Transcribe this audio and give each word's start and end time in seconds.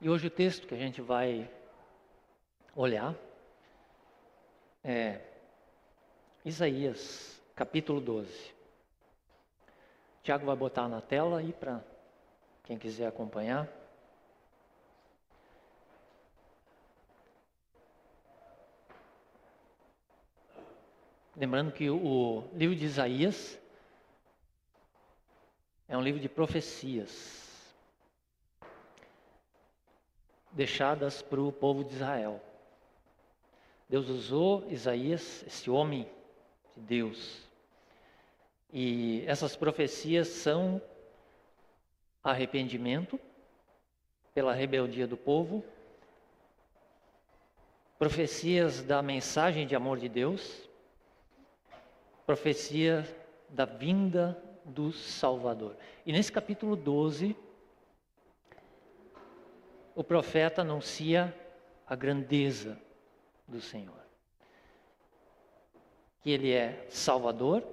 E 0.00 0.08
hoje 0.08 0.28
o 0.28 0.30
texto 0.30 0.68
que 0.68 0.74
a 0.74 0.78
gente 0.78 1.02
vai 1.02 1.50
olhar 2.76 3.16
é 4.84 5.20
Isaías, 6.44 7.42
capítulo 7.56 8.00
12. 8.00 8.54
Tiago 10.22 10.46
vai 10.46 10.54
botar 10.54 10.88
na 10.88 11.00
tela 11.00 11.40
aí 11.40 11.52
para 11.52 11.82
quem 12.62 12.78
quiser 12.78 13.08
acompanhar. 13.08 13.68
Lembrando 21.36 21.72
que 21.72 21.90
o 21.90 22.48
livro 22.52 22.76
de 22.76 22.84
Isaías 22.84 23.58
é 25.88 25.96
um 25.96 26.02
livro 26.02 26.20
de 26.20 26.28
profecias 26.28 27.47
deixadas 30.58 31.22
para 31.22 31.40
o 31.40 31.52
povo 31.52 31.84
de 31.84 31.94
Israel. 31.94 32.42
Deus 33.88 34.08
usou 34.08 34.66
Isaías, 34.68 35.44
esse 35.46 35.70
homem 35.70 36.02
de 36.76 36.82
Deus. 36.82 37.48
E 38.72 39.22
essas 39.28 39.54
profecias 39.54 40.26
são 40.26 40.82
arrependimento 42.24 43.20
pela 44.34 44.52
rebeldia 44.52 45.06
do 45.06 45.16
povo, 45.16 45.64
profecias 47.96 48.82
da 48.82 49.00
mensagem 49.00 49.64
de 49.64 49.76
amor 49.76 49.96
de 49.98 50.08
Deus, 50.08 50.68
profecia 52.26 53.06
da 53.48 53.64
vinda 53.64 54.36
do 54.64 54.90
Salvador. 54.92 55.76
E 56.04 56.10
nesse 56.10 56.32
capítulo 56.32 56.74
12, 56.74 57.36
o 59.98 60.04
profeta 60.04 60.62
anuncia 60.62 61.34
a 61.84 61.96
grandeza 61.96 62.80
do 63.48 63.60
Senhor. 63.60 63.98
Que 66.22 66.30
Ele 66.30 66.52
é 66.52 66.86
Salvador, 66.88 67.66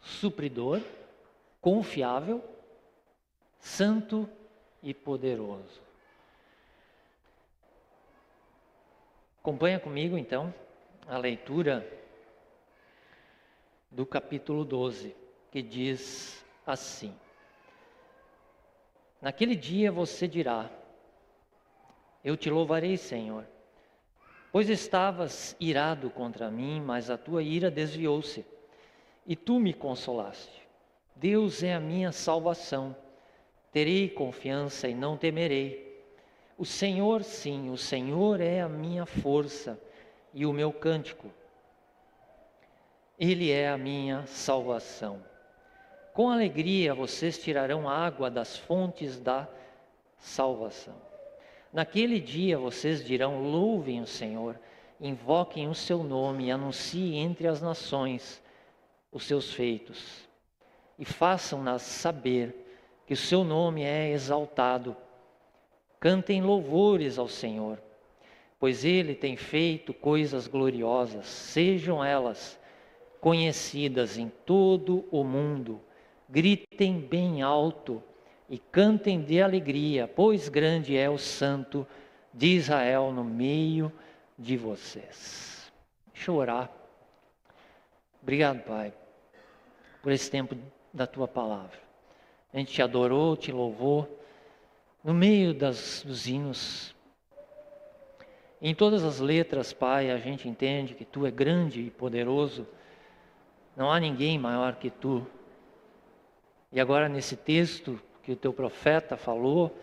supridor, 0.00 0.80
confiável, 1.60 2.42
santo 3.60 4.26
e 4.82 4.94
poderoso. 4.94 5.82
Acompanha 9.38 9.78
comigo 9.78 10.16
então 10.16 10.54
a 11.06 11.18
leitura 11.18 11.86
do 13.90 14.06
capítulo 14.06 14.64
12, 14.64 15.14
que 15.52 15.60
diz 15.60 16.42
assim: 16.66 17.14
Naquele 19.20 19.54
dia 19.54 19.92
você 19.92 20.26
dirá: 20.26 20.70
eu 22.24 22.36
te 22.36 22.50
louvarei, 22.50 22.96
Senhor. 22.96 23.44
Pois 24.50 24.68
estavas 24.68 25.56
irado 25.60 26.10
contra 26.10 26.50
mim, 26.50 26.80
mas 26.80 27.10
a 27.10 27.18
tua 27.18 27.42
ira 27.42 27.70
desviou-se, 27.70 28.44
e 29.26 29.36
tu 29.36 29.60
me 29.60 29.74
consolaste. 29.74 30.66
Deus 31.14 31.62
é 31.62 31.74
a 31.74 31.80
minha 31.80 32.12
salvação. 32.12 32.96
Terei 33.72 34.08
confiança 34.08 34.88
e 34.88 34.94
não 34.94 35.16
temerei. 35.16 36.02
O 36.56 36.64
Senhor, 36.64 37.22
sim, 37.22 37.70
o 37.70 37.76
Senhor 37.76 38.40
é 38.40 38.60
a 38.60 38.68
minha 38.68 39.04
força 39.04 39.78
e 40.32 40.46
o 40.46 40.52
meu 40.52 40.72
cântico. 40.72 41.30
Ele 43.18 43.50
é 43.50 43.68
a 43.68 43.76
minha 43.76 44.24
salvação. 44.26 45.22
Com 46.14 46.30
alegria 46.30 46.94
vocês 46.94 47.38
tirarão 47.38 47.88
água 47.88 48.30
das 48.30 48.56
fontes 48.56 49.20
da 49.20 49.46
salvação. 50.16 51.07
Naquele 51.72 52.20
dia 52.20 52.58
vocês 52.58 53.04
dirão: 53.04 53.42
louvem 53.42 54.00
o 54.00 54.06
Senhor, 54.06 54.58
invoquem 55.00 55.68
o 55.68 55.74
seu 55.74 56.02
nome 56.02 56.50
anunciem 56.50 57.18
entre 57.18 57.46
as 57.46 57.60
nações 57.60 58.42
os 59.12 59.24
seus 59.24 59.52
feitos. 59.52 60.28
E 60.98 61.04
façam-nas 61.04 61.82
saber 61.82 62.54
que 63.06 63.14
o 63.14 63.16
seu 63.16 63.44
nome 63.44 63.82
é 63.82 64.10
exaltado. 64.10 64.96
Cantem 66.00 66.42
louvores 66.42 67.18
ao 67.18 67.28
Senhor, 67.28 67.80
pois 68.58 68.84
ele 68.84 69.14
tem 69.14 69.36
feito 69.36 69.92
coisas 69.94 70.46
gloriosas, 70.46 71.26
sejam 71.26 72.04
elas 72.04 72.58
conhecidas 73.20 74.18
em 74.18 74.28
todo 74.44 75.04
o 75.10 75.24
mundo. 75.24 75.80
Gritem 76.28 77.00
bem 77.00 77.42
alto 77.42 78.02
e 78.48 78.58
cantem 78.58 79.20
de 79.20 79.42
alegria, 79.42 80.08
pois 80.08 80.48
grande 80.48 80.96
é 80.96 81.08
o 81.10 81.18
Santo 81.18 81.86
de 82.32 82.46
Israel 82.48 83.12
no 83.12 83.22
meio 83.22 83.92
de 84.38 84.56
vocês. 84.56 85.70
Deixa 86.14 86.30
eu 86.30 86.36
orar. 86.36 86.70
Obrigado, 88.22 88.62
Pai, 88.62 88.92
por 90.02 90.12
esse 90.12 90.30
tempo 90.30 90.56
da 90.92 91.06
tua 91.06 91.28
palavra. 91.28 91.78
A 92.52 92.58
gente 92.58 92.72
te 92.72 92.82
adorou, 92.82 93.36
te 93.36 93.52
louvou, 93.52 94.18
no 95.04 95.12
meio 95.12 95.52
das, 95.52 96.02
dos 96.06 96.26
hinos. 96.26 96.94
Em 98.60 98.74
todas 98.74 99.04
as 99.04 99.20
letras, 99.20 99.72
Pai, 99.72 100.10
a 100.10 100.16
gente 100.16 100.48
entende 100.48 100.94
que 100.94 101.04
Tu 101.04 101.26
é 101.26 101.30
grande 101.30 101.82
e 101.82 101.90
poderoso. 101.90 102.66
Não 103.76 103.92
há 103.92 104.00
ninguém 104.00 104.38
maior 104.38 104.76
que 104.76 104.90
Tu. 104.90 105.24
E 106.72 106.80
agora, 106.80 107.08
nesse 107.08 107.36
texto, 107.36 108.00
que 108.28 108.32
o 108.32 108.36
teu 108.36 108.52
profeta 108.52 109.16
falou, 109.16 109.74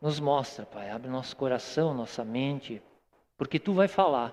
nos 0.00 0.20
mostra, 0.20 0.64
Pai. 0.64 0.90
Abre 0.90 1.10
nosso 1.10 1.36
coração, 1.36 1.92
nossa 1.92 2.24
mente, 2.24 2.80
porque 3.36 3.58
tu 3.58 3.74
vai 3.74 3.88
falar. 3.88 4.32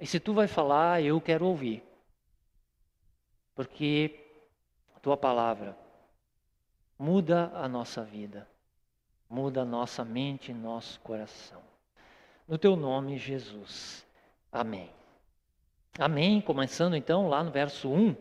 E 0.00 0.06
se 0.06 0.18
tu 0.18 0.32
vai 0.32 0.48
falar, 0.48 1.02
eu 1.02 1.20
quero 1.20 1.44
ouvir. 1.44 1.84
Porque 3.54 4.18
a 4.94 5.00
tua 5.00 5.18
palavra 5.18 5.76
muda 6.98 7.52
a 7.52 7.68
nossa 7.68 8.02
vida, 8.02 8.48
muda 9.28 9.60
a 9.60 9.66
nossa 9.66 10.02
mente 10.02 10.50
e 10.50 10.54
nosso 10.54 10.98
coração. 11.00 11.60
No 12.48 12.56
teu 12.56 12.74
nome, 12.74 13.18
Jesus. 13.18 14.06
Amém. 14.50 14.90
Amém. 15.98 16.40
Começando 16.40 16.96
então 16.96 17.28
lá 17.28 17.44
no 17.44 17.50
verso 17.50 17.90
1 17.90 18.16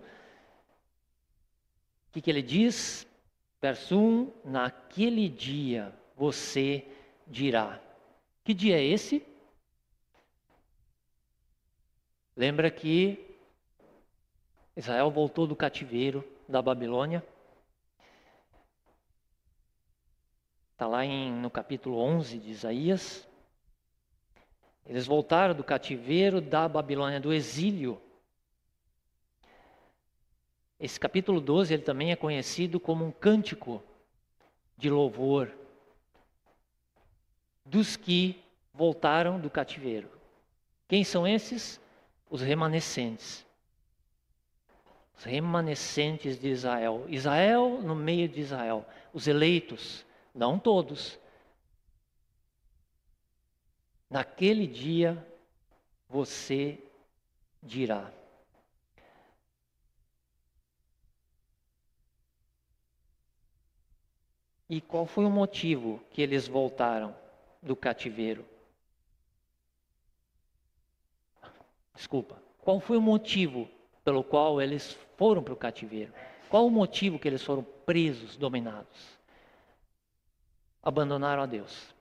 que, 2.16 2.22
que 2.22 2.30
ele 2.30 2.42
diz? 2.42 3.06
Verso 3.62 4.00
1: 4.00 4.32
Naquele 4.46 5.28
dia 5.28 5.94
você 6.16 6.88
dirá. 7.28 7.82
Que 8.42 8.54
dia 8.54 8.80
é 8.80 8.84
esse? 8.84 9.26
Lembra 12.38 12.72
que 12.72 13.20
Israel 14.78 15.12
voltou 15.12 15.46
do 15.46 15.58
cativeiro 15.58 16.24
da 16.48 16.62
Babilônia. 16.62 17.26
Está 20.72 20.88
lá 20.88 21.04
em, 21.04 21.34
no 21.34 21.50
capítulo 21.50 21.98
11 21.98 22.40
de 22.40 22.50
Isaías. 22.50 23.28
Eles 24.86 25.06
voltaram 25.06 25.54
do 25.54 25.64
cativeiro 25.66 26.40
da 26.40 26.70
Babilônia, 26.70 27.20
do 27.20 27.34
exílio. 27.34 28.02
Esse 30.80 31.00
capítulo 31.00 31.40
12 31.40 31.74
ele 31.74 31.84
também 31.84 32.12
é 32.12 32.16
conhecido 32.16 32.80
como 32.80 33.06
um 33.06 33.12
cântico 33.12 33.82
de 34.78 34.90
louvor 34.90 35.52
dos 37.66 37.96
que 37.96 38.44
voltaram 38.74 39.40
do 39.40 39.50
cativeiro. 39.50 40.10
Quem 40.88 41.04
são 41.04 41.26
esses? 41.28 41.80
Os 42.30 42.42
remanescentes. 42.42 43.46
Os 45.18 45.24
remanescentes 45.24 46.38
de 46.38 46.50
Israel. 46.50 47.06
Israel 47.08 47.82
no 47.82 47.96
meio 47.96 48.28
de 48.28 48.42
Israel. 48.42 48.86
Os 49.14 49.28
eleitos, 49.28 50.06
não 50.34 50.60
todos. 50.60 51.18
Naquele 54.10 54.68
dia 54.68 55.26
você 56.10 56.78
dirá. 57.64 58.12
E 64.76 64.82
qual 64.82 65.06
foi 65.06 65.24
o 65.24 65.30
motivo 65.30 66.02
que 66.12 66.22
eles 66.22 66.50
voltaram 66.50 67.16
do 67.62 67.78
cativeiro? 67.78 68.46
Desculpa. 71.94 72.44
Qual 72.60 72.82
foi 72.82 72.98
o 72.98 73.02
motivo 73.02 73.70
pelo 74.04 74.22
qual 74.22 74.62
eles 74.62 75.00
foram 75.16 75.42
para 75.42 75.54
o 75.54 75.56
cativeiro? 75.56 76.12
Qual 76.50 76.68
o 76.68 76.70
motivo 76.70 77.18
que 77.18 77.26
eles 77.26 77.42
foram 77.42 77.64
presos, 77.64 78.36
dominados? 78.36 79.18
Abandonaram 80.84 81.44
a 81.44 81.46
Deus. 81.46 81.96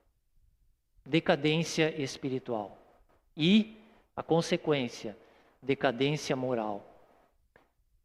Decadência 1.07 1.95
espiritual. 2.03 2.77
E 3.37 3.81
a 4.17 4.23
consequência, 4.23 5.17
decadência 5.63 6.35
moral. 6.35 6.85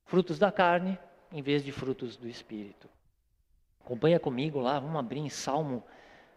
Frutos 0.06 0.38
da 0.38 0.52
carne 0.52 0.96
em 1.32 1.42
vez 1.42 1.64
de 1.64 1.72
frutos 1.72 2.16
do 2.16 2.30
espírito. 2.30 2.88
Acompanha 3.84 4.20
comigo 4.20 4.60
lá, 4.60 4.80
vamos 4.80 5.00
abrir 5.00 5.20
em 5.20 5.30
Salmo 5.30 5.84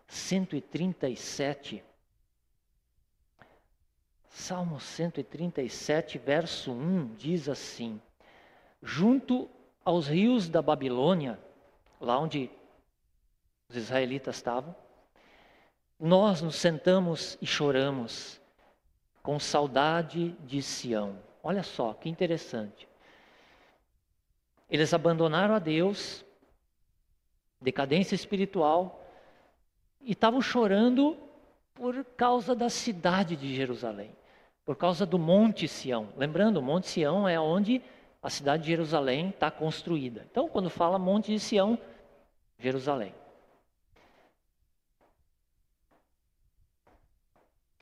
137. 0.07 1.83
Salmo 4.29 4.81
137, 4.81 6.19
verso 6.19 6.73
1 6.73 7.15
diz 7.15 7.49
assim: 7.49 8.01
Junto 8.83 9.49
aos 9.85 10.09
rios 10.09 10.49
da 10.49 10.63
Babilônia, 10.63 11.39
lá 12.01 12.19
onde 12.19 12.51
os 13.69 13.77
israelitas 13.77 14.37
estavam, 14.37 14.75
nós 15.99 16.43
nos 16.43 16.57
sentamos 16.57 17.39
e 17.41 17.47
choramos 17.47 18.41
com 19.23 19.39
saudade 19.39 20.33
de 20.41 20.61
Sião. 20.63 21.19
Olha 21.43 21.63
só 21.63 21.95
que 21.95 22.09
interessante. 22.09 22.89
Eles 24.69 24.93
abandonaram 24.95 25.55
a 25.55 25.59
Deus, 25.59 26.25
decadência 27.63 28.15
espiritual, 28.15 29.03
e 30.01 30.13
estavam 30.13 30.41
chorando 30.41 31.17
por 31.75 32.05
causa 32.17 32.55
da 32.55 32.69
cidade 32.69 33.37
de 33.37 33.55
Jerusalém, 33.55 34.11
por 34.65 34.77
causa 34.77 35.07
do 35.07 35.19
Monte 35.19 35.67
Sião. 35.67 36.09
Lembrando, 36.17 36.59
o 36.59 36.63
Monte 36.63 36.89
Sião 36.89 37.29
é 37.29 37.39
onde 37.41 37.81
a 38.23 38.29
cidade 38.29 38.65
de 38.65 38.69
Jerusalém 38.69 39.31
está 39.31 39.51
construída. 39.51 40.27
Então, 40.31 40.49
quando 40.49 40.69
fala 40.69 40.99
Monte 40.99 41.33
de 41.33 41.41
Sião, 41.41 41.79
Jerusalém. 42.59 43.15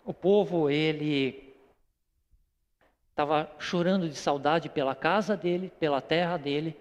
O 0.05 0.15
povo, 0.15 0.71
ele 0.71 1.55
estava 3.11 3.51
chorando 3.59 4.09
de 4.09 4.15
saudade 4.15 4.71
pela 4.71 4.95
casa 4.95 5.37
dele, 5.37 5.71
pela 5.79 6.01
terra 6.01 6.39
dele, 6.39 6.75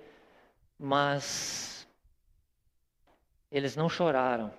mas 0.80 1.69
eles 3.52 3.76
não 3.76 3.90
choraram 3.90 4.54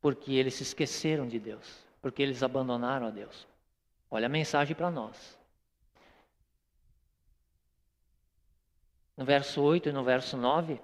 porque 0.00 0.32
eles 0.32 0.54
se 0.54 0.62
esqueceram 0.62 1.26
de 1.26 1.38
Deus, 1.38 1.84
porque 2.00 2.22
eles 2.22 2.42
abandonaram 2.42 3.06
a 3.06 3.10
Deus. 3.10 3.46
Olha 4.10 4.26
a 4.26 4.28
mensagem 4.28 4.76
para 4.76 4.90
nós. 4.90 5.36
No 9.16 9.24
verso 9.24 9.62
8 9.62 9.88
e 9.88 9.92
no 9.92 10.04
verso 10.04 10.36
9, 10.36 10.80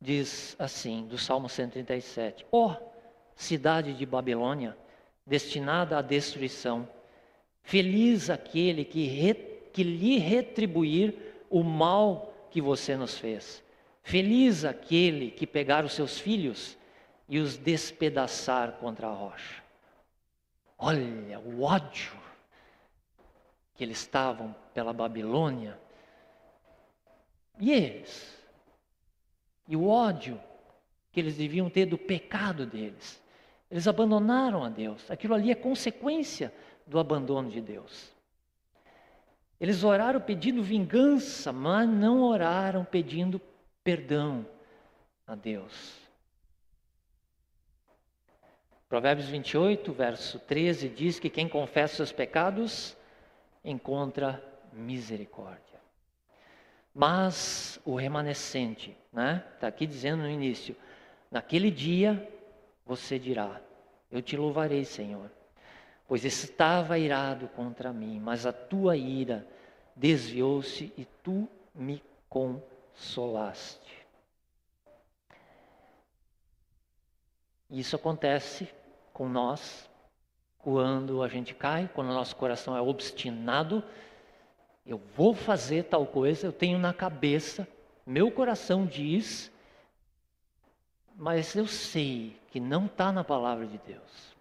diz 0.00 0.56
assim, 0.58 1.06
do 1.06 1.18
Salmo 1.18 1.48
137: 1.48 2.46
Ó 2.50 2.70
oh, 2.70 2.92
cidade 3.34 3.92
de 3.94 4.06
Babilônia, 4.06 4.76
destinada 5.26 5.98
à 5.98 6.02
destruição, 6.02 6.88
feliz 7.62 8.30
aquele 8.30 8.84
que, 8.84 9.06
re, 9.06 9.34
que 9.72 9.82
lhe 9.82 10.18
retribuir 10.18 11.31
o 11.52 11.62
mal 11.62 12.32
que 12.50 12.60
você 12.60 12.96
nos 12.96 13.18
fez. 13.18 13.62
Feliz 14.02 14.64
aquele 14.64 15.30
que 15.30 15.46
pegar 15.46 15.84
os 15.84 15.92
seus 15.92 16.18
filhos 16.18 16.76
e 17.28 17.38
os 17.38 17.56
despedaçar 17.56 18.72
contra 18.72 19.06
a 19.06 19.12
rocha. 19.12 19.62
Olha 20.78 21.38
o 21.38 21.62
ódio 21.62 22.12
que 23.74 23.84
eles 23.84 23.98
estavam 23.98 24.54
pela 24.72 24.92
Babilônia. 24.92 25.78
E 27.60 27.70
eles? 27.70 28.36
E 29.68 29.76
o 29.76 29.86
ódio 29.86 30.40
que 31.12 31.20
eles 31.20 31.36
deviam 31.36 31.68
ter 31.68 31.84
do 31.86 31.98
pecado 31.98 32.66
deles. 32.66 33.22
Eles 33.70 33.86
abandonaram 33.86 34.64
a 34.64 34.70
Deus. 34.70 35.08
Aquilo 35.10 35.34
ali 35.34 35.50
é 35.50 35.54
consequência 35.54 36.52
do 36.86 36.98
abandono 36.98 37.50
de 37.50 37.60
Deus. 37.60 38.10
Eles 39.62 39.84
oraram 39.84 40.20
pedindo 40.20 40.60
vingança, 40.60 41.52
mas 41.52 41.88
não 41.88 42.22
oraram 42.22 42.84
pedindo 42.84 43.40
perdão 43.84 44.44
a 45.24 45.36
Deus. 45.36 45.96
Provérbios 48.88 49.28
28, 49.28 49.92
verso 49.92 50.40
13 50.40 50.88
diz 50.88 51.20
que 51.20 51.30
quem 51.30 51.48
confessa 51.48 51.94
seus 51.94 52.10
pecados 52.10 52.96
encontra 53.64 54.42
misericórdia. 54.72 55.78
Mas 56.92 57.80
o 57.84 57.94
remanescente, 57.94 58.96
né? 59.12 59.44
Está 59.54 59.68
aqui 59.68 59.86
dizendo 59.86 60.24
no 60.24 60.28
início: 60.28 60.74
naquele 61.30 61.70
dia 61.70 62.28
você 62.84 63.16
dirá: 63.16 63.60
Eu 64.10 64.20
te 64.20 64.36
louvarei, 64.36 64.84
Senhor, 64.84 65.30
pois 66.06 66.24
estava 66.24 66.98
irado 66.98 67.48
contra 67.48 67.92
mim, 67.92 68.20
mas 68.20 68.46
a 68.46 68.52
tua 68.52 68.96
ira 68.96 69.46
desviou-se 69.94 70.92
e 70.96 71.04
tu 71.22 71.48
me 71.74 72.02
consolaste. 72.28 73.92
Isso 77.70 77.96
acontece 77.96 78.68
com 79.12 79.28
nós 79.28 79.88
quando 80.58 81.22
a 81.22 81.28
gente 81.28 81.54
cai, 81.54 81.90
quando 81.94 82.10
o 82.10 82.14
nosso 82.14 82.36
coração 82.36 82.76
é 82.76 82.80
obstinado 82.80 83.82
eu 84.84 85.00
vou 85.16 85.34
fazer 85.34 85.84
tal 85.84 86.06
coisa, 86.06 86.46
eu 86.46 86.52
tenho 86.52 86.78
na 86.78 86.92
cabeça, 86.92 87.66
meu 88.04 88.30
coração 88.32 88.84
diz, 88.84 89.50
mas 91.14 91.54
eu 91.54 91.66
sei 91.66 92.36
que 92.50 92.58
não 92.58 92.86
está 92.86 93.12
na 93.12 93.22
palavra 93.22 93.66
de 93.66 93.78
Deus. 93.78 94.31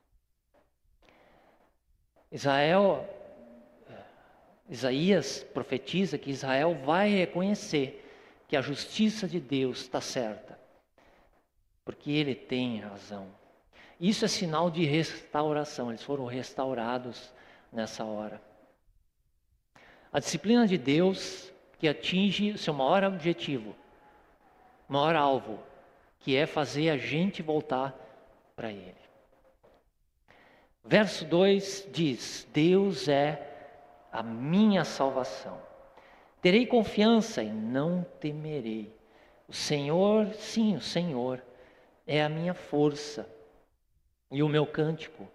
Israel, 2.31 3.07
Isaías 4.69 5.43
profetiza 5.53 6.17
que 6.17 6.31
Israel 6.31 6.75
vai 6.75 7.09
reconhecer 7.09 7.97
que 8.47 8.55
a 8.55 8.61
justiça 8.61 9.27
de 9.27 9.39
Deus 9.39 9.81
está 9.81 9.99
certa, 9.99 10.57
porque 11.83 12.11
ele 12.11 12.33
tem 12.33 12.79
razão. 12.79 13.27
Isso 13.99 14.23
é 14.25 14.27
sinal 14.27 14.71
de 14.71 14.85
restauração, 14.85 15.89
eles 15.89 16.03
foram 16.03 16.25
restaurados 16.25 17.31
nessa 17.71 18.03
hora. 18.05 18.41
A 20.11 20.19
disciplina 20.19 20.67
de 20.67 20.77
Deus 20.77 21.51
que 21.77 21.87
atinge 21.87 22.51
o 22.51 22.57
seu 22.57 22.73
maior 22.73 23.03
objetivo, 23.03 23.75
maior 24.87 25.15
alvo, 25.15 25.59
que 26.19 26.35
é 26.35 26.45
fazer 26.45 26.89
a 26.89 26.97
gente 26.97 27.41
voltar 27.41 27.95
para 28.55 28.71
Ele. 28.71 28.95
Verso 30.83 31.25
2 31.25 31.87
diz: 31.91 32.47
Deus 32.53 33.07
é 33.07 33.47
a 34.11 34.23
minha 34.23 34.83
salvação. 34.83 35.61
Terei 36.41 36.65
confiança 36.65 37.43
e 37.43 37.49
não 37.49 38.05
temerei. 38.19 38.93
O 39.47 39.53
Senhor, 39.53 40.33
sim, 40.33 40.75
o 40.75 40.81
Senhor 40.81 41.43
é 42.07 42.23
a 42.23 42.29
minha 42.29 42.53
força 42.53 43.29
e 44.31 44.41
o 44.41 44.49
meu 44.49 44.65
cântico, 44.65 45.27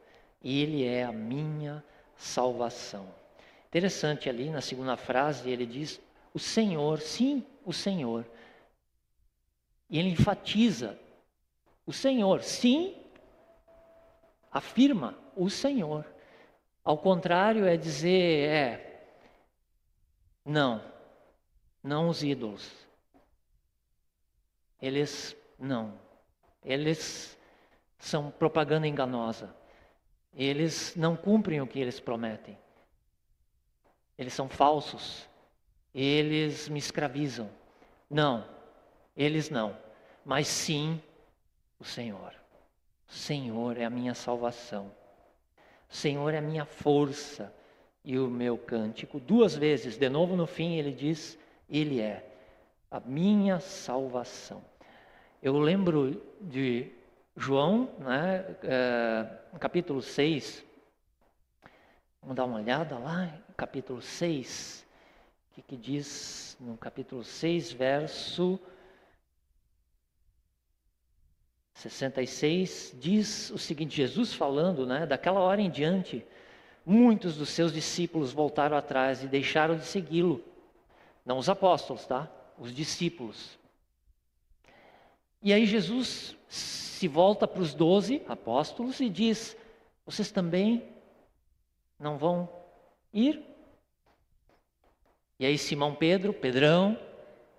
e 0.42 0.62
Ele 0.62 0.84
é 0.84 1.04
a 1.04 1.12
minha 1.12 1.84
salvação. 2.16 3.06
Interessante 3.68 4.28
ali 4.28 4.48
na 4.48 4.60
segunda 4.60 4.96
frase, 4.96 5.50
ele 5.50 5.66
diz: 5.66 6.00
O 6.32 6.38
Senhor, 6.38 7.00
sim, 7.00 7.44
o 7.64 7.72
Senhor. 7.72 8.24
E 9.90 9.98
ele 9.98 10.08
enfatiza: 10.08 10.98
O 11.84 11.92
Senhor, 11.92 12.42
sim, 12.42 12.96
afirma 14.50 15.14
o 15.36 15.50
Senhor. 15.50 16.04
Ao 16.82 16.96
contrário, 16.96 17.66
é 17.66 17.76
dizer: 17.76 18.48
É, 18.48 18.86
não, 20.44 20.82
não 21.82 22.08
os 22.08 22.22
ídolos. 22.22 22.72
Eles 24.80 25.36
não. 25.58 25.98
Eles 26.64 27.36
são 27.98 28.30
propaganda 28.30 28.86
enganosa. 28.86 29.54
Eles 30.34 30.94
não 30.96 31.16
cumprem 31.16 31.60
o 31.60 31.66
que 31.66 31.78
eles 31.78 31.98
prometem. 31.98 32.58
Eles 34.18 34.34
são 34.34 34.48
falsos. 34.48 35.28
Eles 35.94 36.68
me 36.68 36.78
escravizam. 36.78 37.50
Não, 38.08 38.46
eles 39.16 39.48
não. 39.50 39.76
Mas 40.24 40.46
sim 40.46 41.00
o 41.78 41.84
Senhor. 41.84 42.34
O 43.08 43.12
Senhor 43.12 43.78
é 43.78 43.84
a 43.84 43.90
minha 43.90 44.14
salvação. 44.14 44.92
Senhor 45.88 46.34
é 46.34 46.40
minha 46.40 46.64
força 46.64 47.52
e 48.04 48.18
o 48.18 48.28
meu 48.28 48.56
cântico. 48.56 49.18
Duas 49.18 49.56
vezes, 49.56 49.96
de 49.96 50.08
novo 50.08 50.36
no 50.36 50.46
fim, 50.46 50.74
ele 50.74 50.92
diz: 50.92 51.38
Ele 51.68 52.00
é 52.00 52.24
a 52.90 53.00
minha 53.00 53.60
salvação. 53.60 54.64
Eu 55.42 55.58
lembro 55.58 56.22
de 56.40 56.90
João, 57.36 57.90
né, 57.98 58.56
é, 58.62 59.58
capítulo 59.58 60.00
6. 60.00 60.64
Vamos 62.20 62.36
dar 62.36 62.44
uma 62.44 62.58
olhada 62.58 62.98
lá, 62.98 63.32
capítulo 63.56 64.02
6, 64.02 64.84
o 65.50 65.54
que, 65.54 65.62
que 65.62 65.76
diz 65.76 66.56
no 66.58 66.76
capítulo 66.76 67.22
6, 67.22 67.72
verso 67.72 68.58
66, 71.76 72.96
diz 72.98 73.50
o 73.50 73.58
seguinte: 73.58 73.96
Jesus 73.96 74.32
falando, 74.32 74.86
né, 74.86 75.04
daquela 75.04 75.40
hora 75.40 75.60
em 75.60 75.70
diante, 75.70 76.24
muitos 76.84 77.36
dos 77.36 77.50
seus 77.50 77.72
discípulos 77.72 78.32
voltaram 78.32 78.76
atrás 78.76 79.22
e 79.22 79.28
deixaram 79.28 79.76
de 79.76 79.84
segui-lo. 79.84 80.42
Não 81.24 81.36
os 81.36 81.48
apóstolos, 81.48 82.06
tá? 82.06 82.30
Os 82.58 82.74
discípulos. 82.74 83.58
E 85.42 85.52
aí 85.52 85.66
Jesus 85.66 86.34
se 86.48 87.06
volta 87.06 87.46
para 87.46 87.60
os 87.60 87.74
doze 87.74 88.22
apóstolos 88.26 88.98
e 89.00 89.10
diz: 89.10 89.54
Vocês 90.06 90.30
também 90.30 90.82
não 92.00 92.16
vão 92.16 92.48
ir? 93.12 93.42
E 95.38 95.44
aí 95.44 95.58
Simão 95.58 95.94
Pedro, 95.94 96.32
Pedrão, 96.32 96.98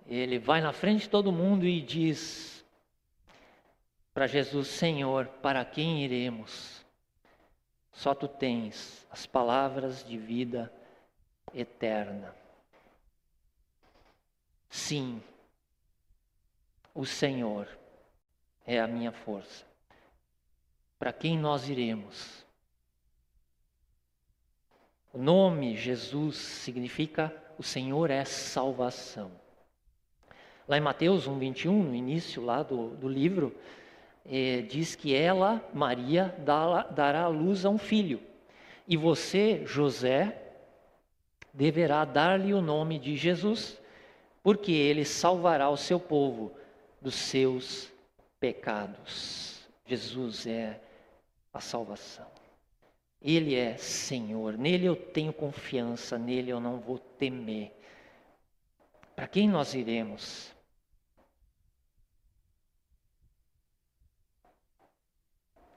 ele 0.08 0.40
vai 0.40 0.60
na 0.60 0.72
frente 0.72 1.02
de 1.02 1.08
todo 1.08 1.30
mundo 1.30 1.64
e 1.64 1.80
diz 1.80 2.57
para 4.18 4.26
Jesus: 4.26 4.66
Senhor, 4.66 5.26
para 5.40 5.64
quem 5.64 6.02
iremos? 6.02 6.84
Só 7.92 8.16
tu 8.16 8.26
tens 8.26 9.06
as 9.12 9.26
palavras 9.26 10.04
de 10.04 10.18
vida 10.18 10.72
eterna. 11.54 12.34
Sim, 14.68 15.22
o 16.92 17.06
Senhor 17.06 17.68
é 18.66 18.80
a 18.80 18.88
minha 18.88 19.12
força. 19.12 19.64
Para 20.98 21.12
quem 21.12 21.38
nós 21.38 21.68
iremos? 21.68 22.44
O 25.12 25.18
nome 25.18 25.76
Jesus 25.76 26.38
significa 26.38 27.32
o 27.56 27.62
Senhor 27.62 28.10
é 28.10 28.24
salvação. 28.24 29.30
Lá 30.66 30.76
em 30.76 30.80
Mateus 30.80 31.28
1, 31.28 31.38
21, 31.38 31.82
no 31.84 31.94
início 31.94 32.44
lá 32.44 32.64
do, 32.64 32.88
do 32.96 33.08
livro, 33.08 33.56
eh, 34.30 34.62
diz 34.62 34.94
que 34.94 35.14
ela, 35.14 35.66
Maria, 35.72 36.34
dará, 36.38 37.22
à 37.22 37.28
luz 37.28 37.64
a 37.64 37.70
um 37.70 37.78
filho. 37.78 38.20
E 38.86 38.96
você, 38.96 39.62
José, 39.64 40.40
deverá 41.52 42.04
dar-lhe 42.04 42.52
o 42.52 42.60
nome 42.60 42.98
de 42.98 43.16
Jesus, 43.16 43.80
porque 44.42 44.72
ele 44.72 45.04
salvará 45.04 45.68
o 45.70 45.76
seu 45.76 45.98
povo 45.98 46.52
dos 47.00 47.14
seus 47.14 47.90
pecados. 48.38 49.66
Jesus 49.86 50.46
é 50.46 50.80
a 51.52 51.60
salvação. 51.60 52.26
Ele 53.20 53.54
é 53.54 53.76
Senhor, 53.76 54.56
nele 54.56 54.86
eu 54.86 54.94
tenho 54.94 55.32
confiança, 55.32 56.16
nele 56.16 56.50
eu 56.50 56.60
não 56.60 56.78
vou 56.78 56.98
temer. 56.98 57.72
Para 59.16 59.26
quem 59.26 59.48
nós 59.48 59.74
iremos? 59.74 60.54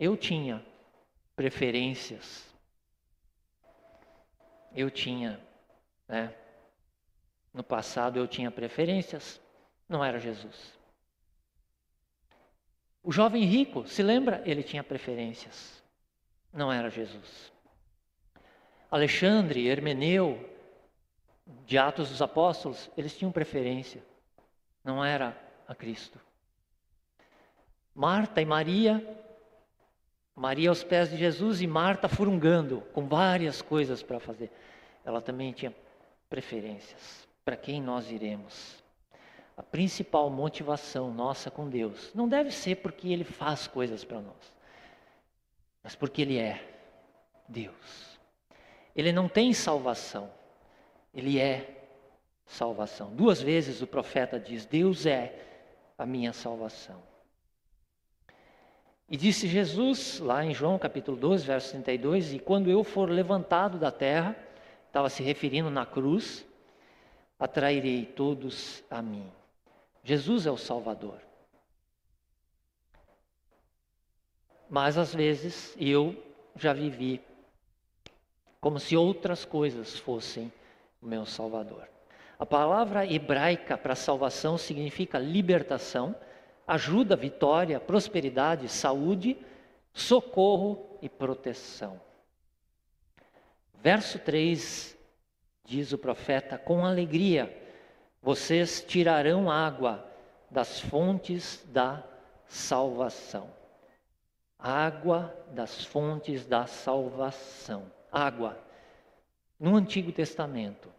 Eu 0.01 0.17
tinha 0.17 0.61
preferências. 1.33 2.45
Eu 4.75 4.91
tinha, 4.91 5.39
né? 6.09 6.35
No 7.53 7.63
passado 7.63 8.19
eu 8.19 8.27
tinha 8.27 8.51
preferências, 8.51 9.39
não 9.87 10.03
era 10.03 10.19
Jesus. 10.19 10.77
O 13.01 13.13
jovem 13.13 13.45
rico, 13.45 13.87
se 13.87 14.03
lembra? 14.03 14.41
Ele 14.45 14.61
tinha 14.61 14.83
preferências 14.83 15.81
não 16.53 16.71
era 16.71 16.89
Jesus. 16.89 17.51
Alexandre, 18.89 19.67
Hermeneu, 19.67 20.49
de 21.65 21.77
Atos 21.77 22.09
dos 22.09 22.21
Apóstolos, 22.21 22.89
eles 22.97 23.17
tinham 23.17 23.31
preferência, 23.31 24.03
não 24.83 25.03
era 25.03 25.37
a 25.67 25.73
Cristo. 25.73 26.19
Marta 27.95 28.41
e 28.41 28.45
Maria, 28.45 29.20
Maria 30.35 30.69
aos 30.69 30.83
pés 30.83 31.09
de 31.09 31.17
Jesus 31.17 31.61
e 31.61 31.67
Marta 31.67 32.07
furungando, 32.07 32.81
com 32.93 33.07
várias 33.07 33.61
coisas 33.61 34.01
para 34.01 34.19
fazer. 34.19 34.51
Ela 35.03 35.21
também 35.21 35.51
tinha 35.51 35.73
preferências. 36.29 37.27
Para 37.43 37.55
quem 37.55 37.81
nós 37.81 38.11
iremos? 38.11 38.81
A 39.57 39.63
principal 39.63 40.29
motivação 40.29 41.13
nossa 41.13 41.51
com 41.51 41.69
Deus 41.69 42.11
não 42.15 42.27
deve 42.27 42.51
ser 42.51 42.77
porque 42.77 43.09
Ele 43.09 43.23
faz 43.23 43.67
coisas 43.67 44.03
para 44.03 44.21
nós 44.21 44.61
mas 45.83 45.95
porque 45.95 46.21
Ele 46.21 46.37
é 46.37 46.61
Deus. 47.47 48.19
Ele 48.95 49.11
não 49.11 49.27
tem 49.27 49.53
salvação, 49.53 50.29
Ele 51.13 51.39
é 51.39 51.85
salvação. 52.45 53.13
Duas 53.15 53.41
vezes 53.41 53.81
o 53.81 53.87
profeta 53.87 54.39
diz: 54.39 54.65
Deus 54.65 55.05
é 55.05 55.33
a 55.97 56.05
minha 56.05 56.33
salvação. 56.33 57.01
E 59.11 59.17
disse 59.17 59.45
Jesus, 59.45 60.19
lá 60.19 60.45
em 60.45 60.53
João 60.53 60.79
capítulo 60.79 61.17
12, 61.17 61.45
verso 61.45 61.71
32, 61.71 62.33
e 62.35 62.39
quando 62.39 62.69
eu 62.71 62.81
for 62.81 63.09
levantado 63.09 63.77
da 63.77 63.91
terra, 63.91 64.33
estava 64.87 65.09
se 65.09 65.21
referindo 65.21 65.69
na 65.69 65.85
cruz, 65.85 66.45
atrairei 67.37 68.05
todos 68.05 68.81
a 68.89 69.01
mim. 69.01 69.29
Jesus 70.01 70.45
é 70.45 70.51
o 70.51 70.55
Salvador. 70.55 71.19
Mas 74.69 74.97
às 74.97 75.13
vezes 75.13 75.75
eu 75.77 76.15
já 76.55 76.71
vivi 76.71 77.19
como 78.61 78.79
se 78.79 78.95
outras 78.95 79.43
coisas 79.43 79.99
fossem 79.99 80.49
o 81.01 81.05
meu 81.05 81.25
Salvador. 81.25 81.85
A 82.39 82.45
palavra 82.45 83.05
hebraica 83.05 83.77
para 83.77 83.93
salvação 83.93 84.57
significa 84.57 85.19
libertação, 85.19 86.15
ajuda, 86.73 87.15
vitória, 87.15 87.79
prosperidade, 87.79 88.67
saúde, 88.69 89.37
socorro 89.93 90.97
e 91.01 91.09
proteção. 91.09 91.99
Verso 93.81 94.19
3 94.19 94.97
diz 95.65 95.91
o 95.91 95.97
profeta: 95.97 96.57
Com 96.57 96.85
alegria 96.85 97.55
vocês 98.21 98.83
tirarão 98.87 99.49
água 99.49 100.05
das 100.49 100.79
fontes 100.79 101.63
da 101.71 102.03
salvação 102.47 103.49
água 104.61 105.35
das 105.51 105.83
fontes 105.83 106.45
da 106.45 106.67
salvação. 106.67 107.91
Água. 108.11 108.57
No 109.59 109.75
Antigo 109.75 110.11
Testamento, 110.11 110.89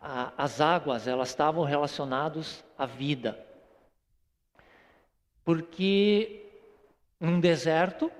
a, 0.00 0.32
as 0.36 0.60
águas 0.60 1.06
elas 1.06 1.30
estavam 1.30 1.64
relacionadas 1.64 2.64
à 2.76 2.84
vida. 2.84 3.45
Porque 5.46 6.44
num 7.20 7.38
deserto, 7.38 8.10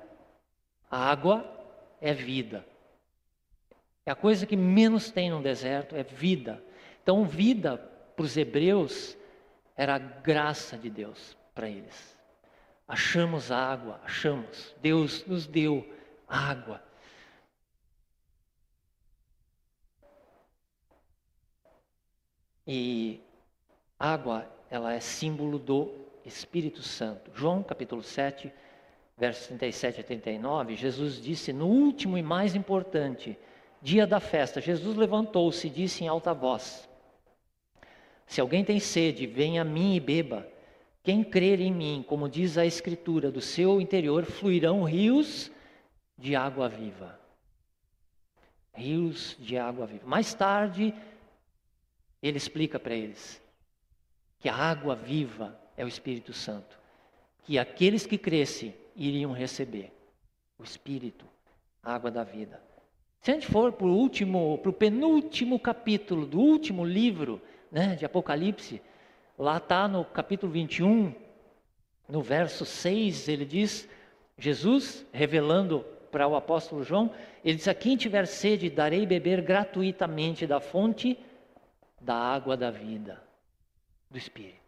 a 0.89 1.11
água 1.11 1.45
é 2.01 2.15
vida. 2.15 2.65
É 4.07 4.13
a 4.13 4.15
coisa 4.15 4.47
que 4.47 4.57
menos 4.57 5.11
tem 5.11 5.29
no 5.29 5.43
deserto, 5.43 5.97
é 5.97 6.05
vida. 6.05 6.63
Então, 7.03 7.25
vida 7.25 7.79
para 8.15 8.25
os 8.25 8.37
hebreus 8.37 9.19
era 9.77 9.97
a 9.97 9.99
graça 9.99 10.79
de 10.79 10.89
Deus 10.89 11.37
para 11.53 11.69
eles. 11.69 12.17
Achamos 12.87 13.51
água, 13.51 14.01
achamos. 14.05 14.73
Deus 14.81 15.27
nos 15.27 15.49
deu 15.49 15.85
água. 16.29 16.81
E 22.65 23.21
água, 23.99 24.49
ela 24.71 24.93
é 24.93 25.01
símbolo 25.01 25.59
do 25.59 26.06
Espírito 26.27 26.83
Santo. 26.83 27.31
João 27.33 27.63
capítulo 27.63 28.03
7, 28.03 28.53
versos 29.17 29.47
37 29.47 30.01
a 30.01 30.05
39, 30.05 30.75
Jesus 30.75 31.23
disse 31.23 31.53
no 31.53 31.67
último 31.67 32.19
e 32.19 32.23
mais 32.23 32.57
importante 32.57 33.39
dia 33.81 34.07
da 34.07 34.19
festa, 34.19 34.61
Jesus 34.61 34.97
levantou-se 34.97 35.65
e 35.67 35.71
disse 35.71 36.03
em 36.03 36.09
alta 36.09 36.35
voz: 36.35 36.89
Se 38.27 38.41
alguém 38.41 38.65
tem 38.65 38.81
sede, 38.81 39.27
venha 39.27 39.63
a 39.63 39.65
mim 39.65 39.95
e 39.95 40.01
beba. 40.01 40.47
Quem 41.05 41.23
crer 41.23 41.61
em 41.61 41.73
mim, 41.73 42.05
como 42.07 42.29
diz 42.29 42.59
a 42.59 42.67
Escritura, 42.67 43.31
do 43.31 43.41
seu 43.41 43.81
interior 43.81 44.25
fluirão 44.25 44.83
rios 44.83 45.53
de 46.19 46.35
água 46.35 46.69
viva. 46.69 47.17
Rios 48.75 49.37
de 49.39 49.57
água 49.57 49.87
viva. 49.87 50.05
Mais 50.05 50.35
tarde, 50.35 50.93
ele 52.21 52.37
explica 52.37 52.81
para 52.81 52.95
eles 52.95 53.41
que 54.41 54.49
a 54.49 54.55
água 54.57 54.97
viva 54.97 55.57
é 55.77 55.85
o 55.85 55.89
Espírito 55.89 56.33
Santo, 56.33 56.79
que 57.45 57.59
aqueles 57.59 58.07
que 58.07 58.19
crescem 58.19 58.75
iriam 58.95 59.33
receber 59.33 59.93
o 60.59 60.65
Espírito, 60.65 61.27
a 61.83 61.95
água 61.95 62.11
da 62.11 62.25
vida. 62.25 62.61
Se 63.21 63.31
a 63.31 63.35
gente 63.35 63.47
for 63.47 63.73
para 63.73 63.87
o 63.87 63.97
último, 63.97 64.59
para 64.59 64.71
o 64.71 64.73
penúltimo 64.73 65.59
capítulo 65.59 66.27
do 66.27 66.39
último 66.41 66.85
livro 66.85 67.41
né, 67.71 67.97
de 67.97 68.05
Apocalipse, 68.05 68.81
Lá 69.39 69.59
está 69.59 69.87
no 69.87 70.03
capítulo 70.03 70.51
21, 70.51 71.15
no 72.09 72.23
verso 72.23 72.65
6, 72.65 73.29
ele 73.29 73.45
diz: 73.45 73.87
Jesus, 74.39 75.05
revelando 75.13 75.81
para 76.11 76.27
o 76.27 76.35
apóstolo 76.35 76.83
João, 76.83 77.13
ele 77.45 77.57
diz: 77.57 77.69
A 77.69 77.75
quem 77.75 77.99
tiver 77.99 78.27
sede, 78.27 78.71
darei 78.71 79.05
beber 79.05 79.43
gratuitamente 79.43 80.47
da 80.47 80.59
fonte 80.59 81.19
da 82.01 82.15
água 82.15 82.57
da 82.57 82.71
vida, 82.71 83.23
do 84.11 84.17
Espírito. 84.17 84.66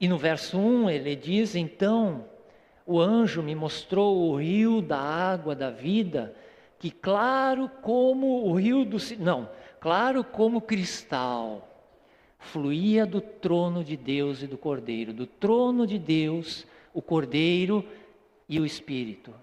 E 0.00 0.06
no 0.08 0.18
verso 0.18 0.58
1 0.58 0.90
ele 0.90 1.16
diz: 1.16 1.54
Então 1.54 2.24
o 2.86 3.00
anjo 3.00 3.42
me 3.42 3.54
mostrou 3.54 4.30
o 4.30 4.36
rio 4.36 4.80
da 4.80 4.98
água 4.98 5.54
da 5.54 5.70
vida, 5.70 6.34
que 6.78 6.90
claro 6.90 7.68
como 7.82 8.46
o 8.46 8.54
rio 8.54 8.84
do. 8.84 8.98
Não, 9.18 9.50
claro 9.80 10.22
como 10.22 10.60
cristal, 10.60 11.68
fluía 12.38 13.04
do 13.04 13.20
trono 13.20 13.82
de 13.82 13.96
Deus 13.96 14.42
e 14.42 14.46
do 14.46 14.56
Cordeiro, 14.56 15.12
do 15.12 15.26
trono 15.26 15.86
de 15.86 15.98
Deus, 15.98 16.66
o 16.94 17.02
Cordeiro 17.02 17.84
e 18.48 18.60
o 18.60 18.64
Espírito. 18.64 19.34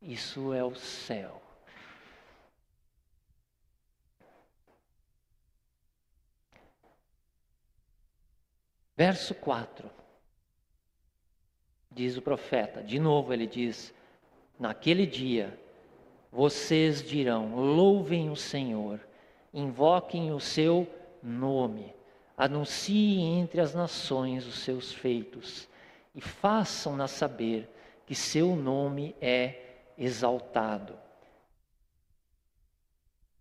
Isso 0.00 0.52
é 0.52 0.62
o 0.62 0.74
céu. 0.74 1.41
Verso 8.96 9.34
4. 9.34 9.90
Diz 11.90 12.16
o 12.16 12.22
profeta, 12.22 12.82
de 12.82 12.98
novo 12.98 13.32
ele 13.32 13.46
diz: 13.46 13.92
Naquele 14.58 15.06
dia 15.06 15.58
vocês 16.30 17.02
dirão: 17.02 17.54
louvem 17.54 18.30
o 18.30 18.36
Senhor, 18.36 19.00
invoquem 19.52 20.32
o 20.32 20.40
seu 20.40 20.88
nome, 21.22 21.94
anunciem 22.36 23.40
entre 23.40 23.60
as 23.60 23.74
nações 23.74 24.46
os 24.46 24.60
seus 24.60 24.92
feitos 24.92 25.68
e 26.14 26.20
façam-na 26.20 27.06
saber 27.06 27.68
que 28.06 28.14
seu 28.14 28.56
nome 28.56 29.14
é 29.20 29.62
exaltado. 29.96 30.98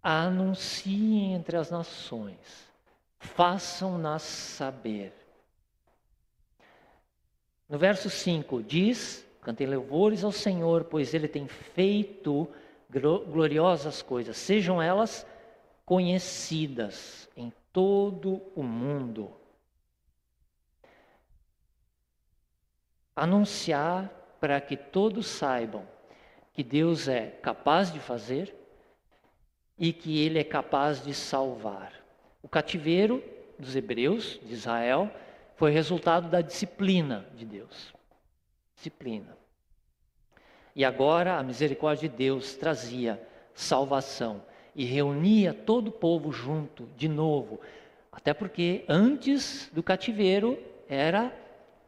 Anunciem 0.03 1.33
entre 1.33 1.57
as 1.57 1.69
nações, 1.69 2.67
façam-nas 3.19 4.23
saber. 4.23 5.20
No 7.71 7.77
verso 7.77 8.09
5 8.09 8.61
diz: 8.63 9.25
Cantem 9.41 9.65
louvores 9.65 10.25
ao 10.25 10.31
Senhor, 10.33 10.83
pois 10.83 11.13
ele 11.13 11.29
tem 11.29 11.47
feito 11.47 12.45
gloriosas 12.89 14.01
coisas, 14.01 14.35
sejam 14.35 14.81
elas 14.81 15.25
conhecidas 15.85 17.29
em 17.33 17.53
todo 17.71 18.41
o 18.53 18.61
mundo. 18.61 19.31
Anunciar 23.15 24.09
para 24.41 24.59
que 24.59 24.75
todos 24.75 25.27
saibam 25.27 25.87
que 26.51 26.63
Deus 26.63 27.07
é 27.07 27.27
capaz 27.27 27.93
de 27.93 27.99
fazer 27.99 28.53
e 29.79 29.93
que 29.93 30.19
Ele 30.19 30.39
é 30.39 30.43
capaz 30.43 31.01
de 31.01 31.13
salvar. 31.13 31.93
O 32.43 32.49
cativeiro 32.49 33.23
dos 33.57 33.77
hebreus, 33.77 34.41
de 34.43 34.55
Israel, 34.55 35.09
foi 35.55 35.71
resultado 35.71 36.29
da 36.29 36.41
disciplina 36.41 37.25
de 37.35 37.45
Deus. 37.45 37.93
Disciplina. 38.75 39.37
E 40.75 40.85
agora 40.85 41.37
a 41.37 41.43
misericórdia 41.43 42.07
de 42.09 42.15
Deus 42.15 42.55
trazia 42.55 43.21
salvação 43.53 44.43
e 44.75 44.85
reunia 44.85 45.53
todo 45.53 45.89
o 45.89 45.91
povo 45.91 46.31
junto 46.31 46.85
de 46.95 47.07
novo. 47.07 47.59
Até 48.11 48.33
porque 48.33 48.85
antes 48.87 49.69
do 49.73 49.83
cativeiro 49.83 50.57
era 50.87 51.35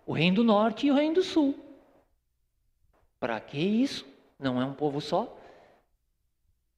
o 0.06 0.14
reino 0.14 0.38
do 0.38 0.44
norte 0.44 0.88
e 0.88 0.92
o 0.92 0.96
reino 0.96 1.16
do 1.16 1.24
sul. 1.24 1.58
Para 3.20 3.40
que 3.40 3.58
isso? 3.58 4.06
Não 4.38 4.62
é 4.62 4.66
um 4.66 4.74
povo 4.74 5.00
só? 5.00 5.38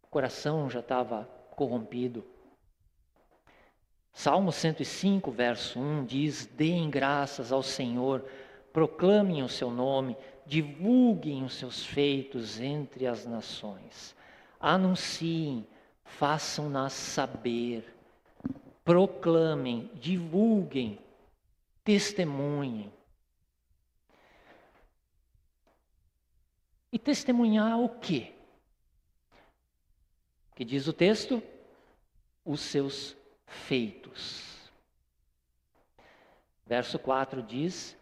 O 0.04 0.08
coração 0.08 0.70
já 0.70 0.80
estava 0.80 1.28
corrompido. 1.52 2.24
Salmo 4.16 4.50
105, 4.50 5.30
verso 5.30 5.78
1 5.78 6.06
diz: 6.06 6.46
Deem 6.46 6.90
graças 6.90 7.52
ao 7.52 7.62
Senhor, 7.62 8.26
proclamem 8.72 9.44
o 9.44 9.50
seu 9.50 9.70
nome, 9.70 10.16
divulguem 10.46 11.44
os 11.44 11.56
seus 11.56 11.86
feitos 11.86 12.58
entre 12.62 13.06
as 13.06 13.26
nações, 13.26 14.16
anunciem, 14.58 15.68
façam-nas 16.06 16.94
saber, 16.94 17.94
proclamem, 18.86 19.92
divulguem, 19.96 20.98
testemunhem. 21.84 22.92
E 26.90 26.98
testemunhar 26.98 27.82
o 27.82 27.90
quê? 28.00 28.32
Que 30.56 30.64
diz 30.64 30.88
o 30.88 30.94
texto? 30.94 31.44
Os 32.46 32.62
seus 32.62 33.18
feitos. 33.56 34.72
Verso 36.66 37.00
4 37.00 37.42
diz: 37.42 37.98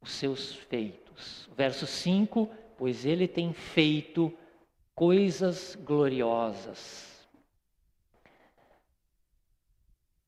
os 0.00 0.12
seus 0.12 0.54
feitos. 0.54 1.48
Verso 1.56 1.86
5: 1.86 2.48
Pois 2.76 3.04
ele 3.04 3.26
tem 3.26 3.52
feito 3.52 4.32
coisas 4.94 5.76
gloriosas. 5.76 7.16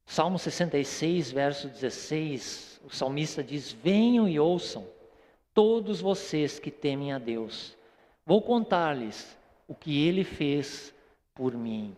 Salmo 0.05 0.39
66, 0.39 1.31
verso 1.31 1.69
16, 1.69 2.81
o 2.85 2.91
salmista 2.91 3.45
diz: 3.45 3.73
Venham 3.73 4.27
e 4.29 4.41
ouçam 4.41 4.89
todos 5.53 6.01
vocês 6.01 6.59
que 6.59 6.71
temem 6.71 7.13
a 7.13 7.19
Deus. 7.19 7.77
Vou 8.25 8.43
contar-lhes 8.43 9.37
o 9.67 9.75
que 9.75 10.07
ele 10.07 10.25
fez 10.25 10.95
por 11.35 11.55
mim. 11.55 11.97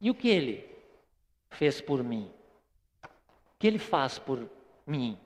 E 0.00 0.10
o 0.10 0.14
que 0.14 0.28
ele 0.28 0.68
fez 1.50 1.80
por 1.80 2.02
mim? 2.02 2.30
O 3.02 3.58
que 3.58 3.66
ele 3.66 3.78
faz 3.78 4.18
por 4.18 4.48
mim? 4.86 5.18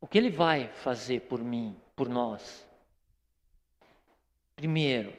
O 0.00 0.06
que 0.06 0.18
ele 0.18 0.30
vai 0.30 0.68
fazer 0.68 1.22
por 1.22 1.40
mim, 1.40 1.76
por 1.94 2.08
nós? 2.08 2.66
Primeiro, 4.56 5.12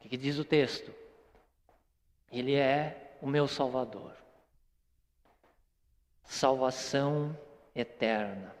o 0.00 0.08
que 0.08 0.16
diz 0.16 0.38
o 0.38 0.44
texto? 0.44 0.92
Ele 2.30 2.54
é 2.54 3.16
o 3.20 3.26
meu 3.26 3.46
Salvador. 3.46 4.16
Salvação 6.24 7.36
eterna. 7.74 8.54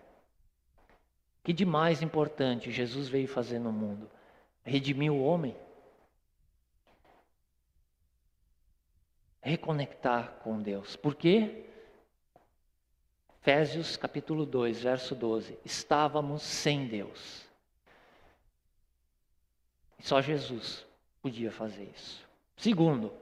Que 1.42 1.52
de 1.52 1.64
mais 1.64 2.02
importante 2.02 2.70
Jesus 2.70 3.08
veio 3.08 3.26
fazer 3.26 3.58
no 3.58 3.72
mundo? 3.72 4.10
Redimir 4.62 5.12
o 5.12 5.22
homem. 5.22 5.56
Reconectar 9.42 10.38
com 10.42 10.62
Deus. 10.62 10.94
Por 10.94 11.16
quê? 11.16 11.64
Efésios 13.40 13.96
capítulo 13.96 14.46
2, 14.46 14.82
verso 14.82 15.16
12. 15.16 15.58
Estávamos 15.64 16.42
sem 16.42 16.86
Deus. 16.86 17.44
Só 19.98 20.20
Jesus 20.20 20.86
podia 21.20 21.50
fazer 21.50 21.90
isso. 21.92 22.24
Segundo, 22.56 23.12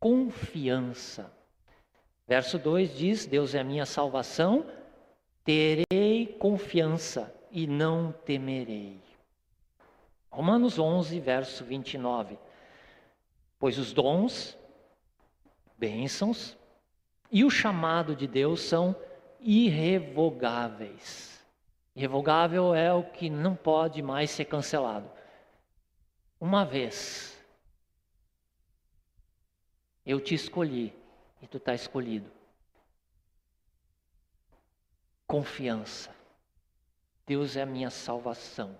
confiança. 0.00 1.30
Verso 2.26 2.58
2 2.58 2.96
diz: 2.96 3.26
Deus 3.26 3.54
é 3.54 3.60
a 3.60 3.64
minha 3.64 3.84
salvação, 3.84 4.66
terei 5.44 6.36
confiança 6.38 7.34
e 7.50 7.66
não 7.66 8.12
temerei. 8.12 8.98
Romanos 10.30 10.78
11, 10.78 11.20
verso 11.20 11.64
29. 11.64 12.38
Pois 13.58 13.78
os 13.78 13.92
dons, 13.92 14.58
bênçãos 15.78 16.56
e 17.30 17.44
o 17.44 17.50
chamado 17.50 18.14
de 18.14 18.26
Deus 18.26 18.60
são 18.60 18.94
irrevogáveis. 19.40 21.44
Irrevogável 21.94 22.74
é 22.74 22.92
o 22.92 23.02
que 23.02 23.30
não 23.30 23.56
pode 23.56 24.02
mais 24.02 24.30
ser 24.30 24.44
cancelado. 24.44 25.10
Uma 26.40 26.64
vez 26.64 27.36
eu 30.04 30.20
te 30.20 30.34
escolhi 30.34 30.92
e 31.42 31.46
tu 31.46 31.56
está 31.56 31.74
escolhido. 31.74 32.30
Confiança. 35.26 36.14
Deus 37.26 37.56
é 37.56 37.62
a 37.62 37.66
minha 37.66 37.90
salvação. 37.90 38.78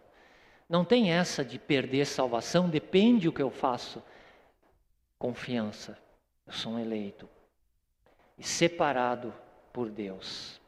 Não 0.68 0.84
tem 0.84 1.12
essa 1.12 1.44
de 1.44 1.58
perder 1.58 2.06
salvação, 2.06 2.68
depende 2.68 3.28
o 3.28 3.32
que 3.32 3.42
eu 3.42 3.50
faço. 3.50 4.02
Confiança. 5.18 5.98
Eu 6.46 6.52
sou 6.52 6.72
um 6.72 6.78
eleito 6.78 7.28
e 8.38 8.46
separado 8.46 9.34
por 9.72 9.90
Deus. 9.90 10.60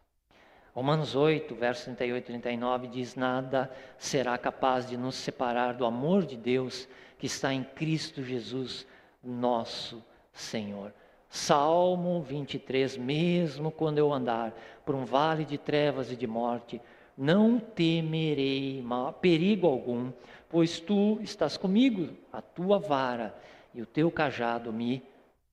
Romanos 0.75 1.15
8, 1.15 1.55
verso 1.55 1.85
38 1.85 2.25
e 2.25 2.27
39 2.27 2.89
diz: 2.89 3.15
Nada 3.15 3.71
será 3.97 4.37
capaz 4.37 4.89
de 4.89 4.97
nos 4.97 5.15
separar 5.15 5.75
do 5.75 5.85
amor 5.85 6.25
de 6.25 6.37
Deus 6.37 6.89
que 7.19 7.27
está 7.27 7.53
em 7.53 7.63
Cristo 7.63 8.23
Jesus, 8.23 8.87
nosso 9.23 10.05
Senhor. 10.33 10.93
Salmo 11.29 12.23
23: 12.23 12.97
Mesmo 12.97 13.71
quando 13.71 13.99
eu 13.99 14.13
andar 14.13 14.53
por 14.85 14.95
um 14.95 15.05
vale 15.05 15.45
de 15.45 15.59
trevas 15.59 16.11
e 16.11 16.17
de 16.17 16.27
morte, 16.27 16.81
não 17.17 17.59
temerei 17.59 18.85
perigo 19.21 19.67
algum, 19.67 20.13
pois 20.49 20.81
tu 20.81 21.19
estás 21.21 21.57
comigo, 21.57 22.17
a 22.33 22.41
tua 22.41 22.79
vara 22.79 23.35
e 23.75 23.83
o 23.83 23.87
teu 23.87 24.11
cajado 24.11 24.73
me 24.73 25.03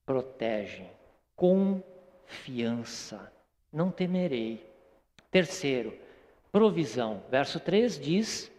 protegem. 0.06 0.89
Confiança, 1.36 3.32
não 3.72 3.91
temerei. 3.91 4.74
Terceiro, 5.30 5.98
provisão. 6.52 7.24
Verso 7.30 7.60
3 7.60 8.00
diz: 8.00 8.52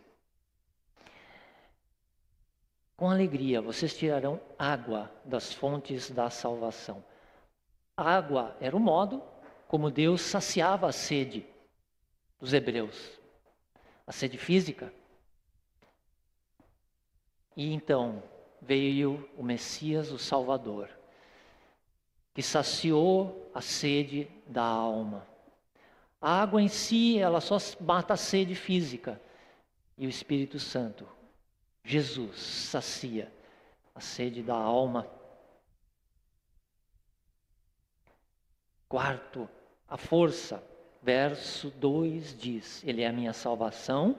Com 2.97 3.11
alegria 3.11 3.63
vocês 3.63 3.97
tirarão 3.97 4.41
água 4.59 5.11
das 5.25 5.53
fontes 5.53 6.11
da 6.11 6.29
salvação. 6.29 7.03
água 7.97 8.57
era 8.61 8.77
o 8.77 8.81
modo 8.81 9.23
como 9.69 9.91
Deus 9.91 10.21
saciava 10.21 10.87
a 10.87 10.93
sede 10.93 11.47
dos 12.39 12.53
hebreus, 12.53 13.19
a 14.07 14.13
sede 14.13 14.39
física. 14.39 14.93
E 17.57 17.73
então 17.73 18.23
veio 18.61 19.29
o 19.37 19.43
Messias, 19.43 20.13
o 20.13 20.19
Salvador, 20.19 20.91
que 22.37 22.43
saciou 22.43 23.51
a 23.55 23.63
sede 23.63 24.29
da 24.47 24.63
alma. 24.63 25.27
A 26.21 26.43
água 26.43 26.61
em 26.61 26.69
si, 26.69 27.19
ela 27.19 27.41
só 27.41 27.57
mata 27.81 28.13
a 28.13 28.17
sede 28.19 28.55
física. 28.55 29.19
E 29.97 30.07
o 30.07 30.11
Espírito 30.11 30.59
Santo, 30.59 31.09
Jesus, 31.83 32.39
sacia 32.39 33.33
a 33.95 34.01
sede 34.01 34.43
da 34.43 34.55
alma. 34.55 35.09
Quarto, 38.87 39.49
a 39.89 39.97
força. 39.97 40.63
Verso 41.03 41.71
2 41.71 42.37
diz: 42.39 42.85
Ele 42.85 43.01
é 43.01 43.07
a 43.07 43.13
minha 43.15 43.33
salvação, 43.33 44.19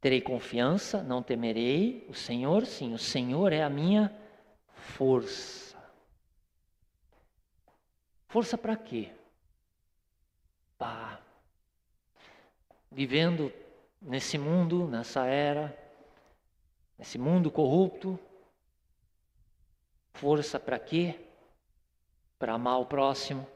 terei 0.00 0.20
confiança, 0.20 1.00
não 1.00 1.22
temerei. 1.22 2.04
O 2.08 2.14
Senhor, 2.14 2.66
sim, 2.66 2.92
o 2.92 2.98
Senhor 2.98 3.52
é 3.52 3.62
a 3.62 3.70
minha 3.70 4.12
força. 4.74 5.73
Força 8.34 8.58
para 8.58 8.76
quê? 8.76 9.12
Pá. 10.76 11.20
Vivendo 12.90 13.52
nesse 14.02 14.36
mundo, 14.36 14.88
nessa 14.88 15.24
era, 15.24 15.72
nesse 16.98 17.16
mundo 17.16 17.48
corrupto, 17.48 18.18
força 20.14 20.58
para 20.58 20.80
quê? 20.80 21.14
Para 22.36 22.54
amar 22.54 22.80
o 22.80 22.86
próximo, 22.86 23.46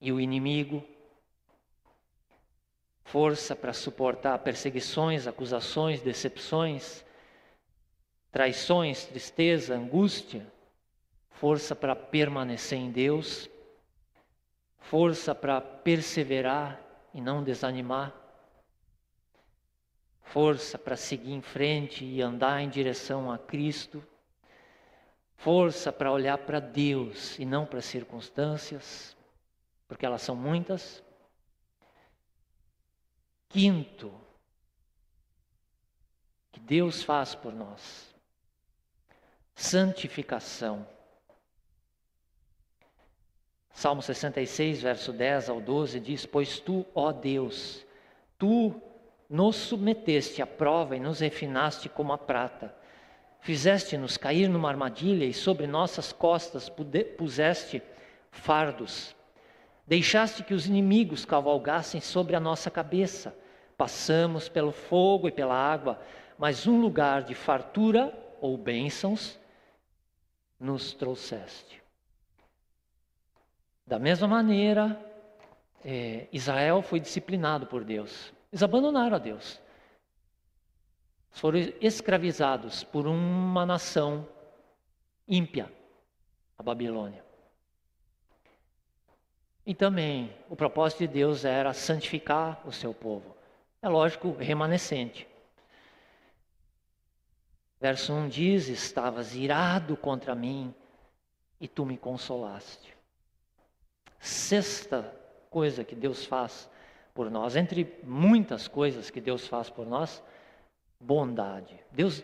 e 0.00 0.12
o 0.12 0.20
inimigo, 0.20 0.86
força 3.02 3.56
para 3.56 3.72
suportar 3.72 4.38
perseguições, 4.38 5.26
acusações, 5.26 6.00
decepções, 6.00 7.04
traições, 8.30 9.06
tristeza, 9.06 9.74
angústia, 9.74 10.46
força 11.30 11.74
para 11.74 11.96
permanecer 11.96 12.78
em 12.78 12.90
Deus, 12.90 13.48
força 14.78 15.34
para 15.34 15.60
perseverar 15.60 16.80
e 17.14 17.20
não 17.20 17.42
desanimar, 17.42 18.14
força 20.22 20.78
para 20.78 20.96
seguir 20.96 21.32
em 21.32 21.40
frente 21.40 22.04
e 22.04 22.20
andar 22.20 22.60
em 22.60 22.68
direção 22.68 23.32
a 23.32 23.38
Cristo, 23.38 24.02
força 25.36 25.92
para 25.92 26.12
olhar 26.12 26.38
para 26.38 26.60
Deus 26.60 27.38
e 27.38 27.44
não 27.44 27.64
para 27.64 27.78
as 27.78 27.86
circunstâncias 27.86 29.16
porque 29.90 30.06
elas 30.06 30.22
são 30.22 30.36
muitas. 30.36 31.02
Quinto, 33.48 34.14
que 36.52 36.60
Deus 36.60 37.02
faz 37.02 37.34
por 37.34 37.52
nós, 37.52 38.14
santificação. 39.52 40.86
Salmo 43.72 44.02
66, 44.02 44.82
verso 44.82 45.12
10 45.12 45.48
ao 45.48 45.60
12 45.60 46.00
diz: 46.00 46.26
Pois 46.26 46.58
tu, 46.58 46.84
ó 46.94 47.12
Deus, 47.12 47.86
tu 48.38 48.74
nos 49.28 49.56
submeteste 49.56 50.42
à 50.42 50.46
prova 50.46 50.96
e 50.96 51.00
nos 51.00 51.20
refinaste 51.20 51.88
como 51.88 52.12
a 52.12 52.18
prata. 52.18 52.74
Fizeste-nos 53.40 54.16
cair 54.16 54.48
numa 54.48 54.68
armadilha 54.68 55.24
e 55.24 55.32
sobre 55.32 55.66
nossas 55.66 56.12
costas 56.12 56.70
puseste 57.16 57.82
fardos. 58.30 59.16
Deixaste 59.86 60.44
que 60.44 60.52
os 60.52 60.66
inimigos 60.66 61.24
cavalgassem 61.24 62.00
sobre 62.00 62.36
a 62.36 62.40
nossa 62.40 62.70
cabeça. 62.70 63.36
Passamos 63.76 64.48
pelo 64.48 64.72
fogo 64.72 65.26
e 65.26 65.32
pela 65.32 65.54
água, 65.54 65.98
mas 66.36 66.66
um 66.66 66.80
lugar 66.80 67.22
de 67.22 67.34
fartura 67.34 68.12
ou 68.40 68.58
bênçãos 68.58 69.38
nos 70.58 70.92
trouxeste. 70.92 71.79
Da 73.90 73.98
mesma 73.98 74.28
maneira, 74.28 75.04
é, 75.84 76.28
Israel 76.32 76.80
foi 76.80 77.00
disciplinado 77.00 77.66
por 77.66 77.82
Deus. 77.82 78.32
Eles 78.52 78.62
abandonaram 78.62 79.16
a 79.16 79.18
Deus. 79.18 79.60
Foram 81.32 81.58
escravizados 81.80 82.84
por 82.84 83.08
uma 83.08 83.66
nação 83.66 84.28
ímpia, 85.26 85.68
a 86.56 86.62
Babilônia. 86.62 87.24
E 89.66 89.74
também 89.74 90.32
o 90.48 90.54
propósito 90.54 91.00
de 91.00 91.08
Deus 91.08 91.44
era 91.44 91.72
santificar 91.72 92.62
o 92.64 92.70
seu 92.70 92.94
povo. 92.94 93.36
É 93.82 93.88
lógico, 93.88 94.30
remanescente. 94.30 95.26
Verso 97.80 98.12
1 98.12 98.28
diz: 98.28 98.68
Estavas 98.68 99.34
irado 99.34 99.96
contra 99.96 100.32
mim 100.32 100.72
e 101.60 101.66
tu 101.66 101.84
me 101.84 101.98
consolaste. 101.98 102.99
Sexta 104.20 105.12
coisa 105.48 105.82
que 105.82 105.96
Deus 105.96 106.24
faz 106.26 106.68
por 107.14 107.30
nós, 107.30 107.56
entre 107.56 107.98
muitas 108.04 108.68
coisas 108.68 109.10
que 109.10 109.20
Deus 109.20 109.48
faz 109.48 109.68
por 109.70 109.86
nós, 109.86 110.22
bondade. 111.00 111.74
Deus 111.90 112.22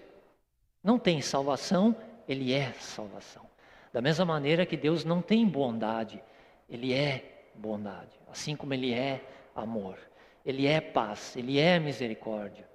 não 0.84 0.98
tem 0.98 1.20
salvação, 1.20 1.96
Ele 2.28 2.52
é 2.52 2.72
salvação. 2.74 3.46
Da 3.92 4.02
mesma 4.02 4.26
maneira 4.26 4.66
que 4.66 4.76
Deus 4.76 5.04
não 5.04 5.22
tem 5.22 5.48
bondade, 5.48 6.22
Ele 6.68 6.92
é 6.92 7.48
bondade, 7.54 8.20
assim 8.30 8.54
como 8.54 8.74
Ele 8.74 8.92
é 8.92 9.24
amor, 9.54 9.98
Ele 10.44 10.66
é 10.66 10.80
paz, 10.80 11.34
Ele 11.34 11.58
é 11.58 11.78
misericórdia. 11.78 12.68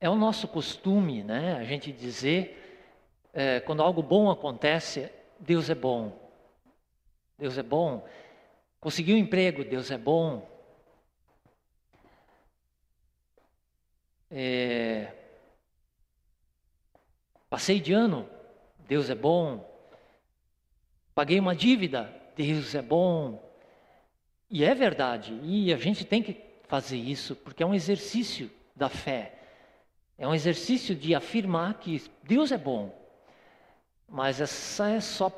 É 0.00 0.08
o 0.08 0.14
nosso 0.14 0.46
costume, 0.46 1.24
né, 1.24 1.56
a 1.56 1.64
gente 1.64 1.90
dizer, 1.90 2.88
é, 3.32 3.60
quando 3.60 3.82
algo 3.82 4.02
bom 4.02 4.30
acontece, 4.30 5.10
Deus 5.38 5.70
é 5.70 5.74
bom. 5.74 6.16
Deus 7.38 7.58
é 7.58 7.62
bom. 7.62 8.06
Conseguiu 8.80 9.16
um 9.16 9.18
emprego, 9.18 9.64
Deus 9.64 9.90
é 9.90 9.98
bom. 9.98 10.48
É, 14.30 15.12
passei 17.48 17.80
de 17.80 17.92
ano, 17.92 18.28
Deus 18.88 19.10
é 19.10 19.14
bom. 19.14 19.64
Paguei 21.14 21.38
uma 21.38 21.54
dívida, 21.54 22.12
Deus 22.36 22.74
é 22.74 22.82
bom. 22.82 23.42
E 24.50 24.64
é 24.64 24.74
verdade, 24.74 25.38
e 25.42 25.72
a 25.72 25.76
gente 25.76 26.04
tem 26.04 26.22
que 26.22 26.40
fazer 26.68 26.96
isso, 26.96 27.34
porque 27.34 27.62
é 27.62 27.66
um 27.66 27.74
exercício 27.74 28.50
da 28.74 28.88
fé. 28.88 29.32
É 30.18 30.26
um 30.26 30.34
exercício 30.34 30.94
de 30.94 31.14
afirmar 31.14 31.80
que 31.80 32.02
Deus 32.22 32.52
é 32.52 32.58
bom. 32.58 32.94
Mas 34.08 34.40
essa 34.40 34.88
é 34.90 35.00
só 35.00 35.30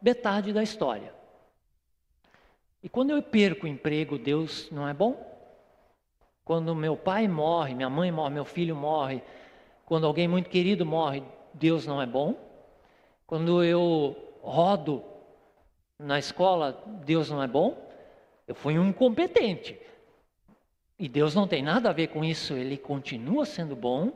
metade 0.00 0.52
da 0.52 0.62
história. 0.62 1.14
E 2.82 2.88
quando 2.88 3.10
eu 3.10 3.22
perco 3.22 3.66
o 3.66 3.68
emprego, 3.68 4.18
Deus 4.18 4.70
não 4.70 4.88
é 4.88 4.94
bom? 4.94 5.34
Quando 6.44 6.74
meu 6.74 6.96
pai 6.96 7.26
morre, 7.26 7.74
minha 7.74 7.90
mãe 7.90 8.12
morre, 8.12 8.34
meu 8.34 8.44
filho 8.44 8.76
morre, 8.76 9.22
quando 9.84 10.06
alguém 10.06 10.28
muito 10.28 10.48
querido 10.48 10.86
morre, 10.86 11.22
Deus 11.52 11.86
não 11.86 12.00
é 12.00 12.06
bom? 12.06 12.34
Quando 13.26 13.64
eu 13.64 14.16
rodo 14.40 15.02
na 15.98 16.18
escola, 16.18 16.80
Deus 17.04 17.30
não 17.30 17.42
é 17.42 17.48
bom? 17.48 17.76
Eu 18.46 18.54
fui 18.54 18.78
um 18.78 18.88
incompetente. 18.88 19.76
E 20.98 21.08
Deus 21.08 21.34
não 21.34 21.48
tem 21.48 21.62
nada 21.62 21.90
a 21.90 21.92
ver 21.92 22.08
com 22.08 22.24
isso, 22.24 22.54
ele 22.54 22.76
continua 22.76 23.44
sendo 23.44 23.74
bom. 23.74 24.12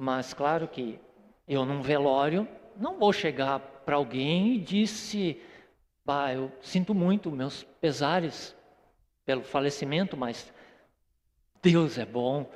Mas 0.00 0.32
claro 0.32 0.68
que 0.68 0.96
eu 1.48 1.64
num 1.64 1.82
velório 1.82 2.46
não 2.76 3.00
vou 3.00 3.12
chegar 3.12 3.58
para 3.58 3.96
alguém 3.96 4.54
e 4.54 4.60
disse, 4.60 5.42
bah, 6.04 6.32
eu 6.32 6.52
sinto 6.62 6.94
muito 6.94 7.32
meus 7.32 7.64
pesares 7.64 8.54
pelo 9.26 9.42
falecimento, 9.42 10.16
mas 10.16 10.54
Deus 11.60 11.98
é 11.98 12.06
bom 12.06 12.48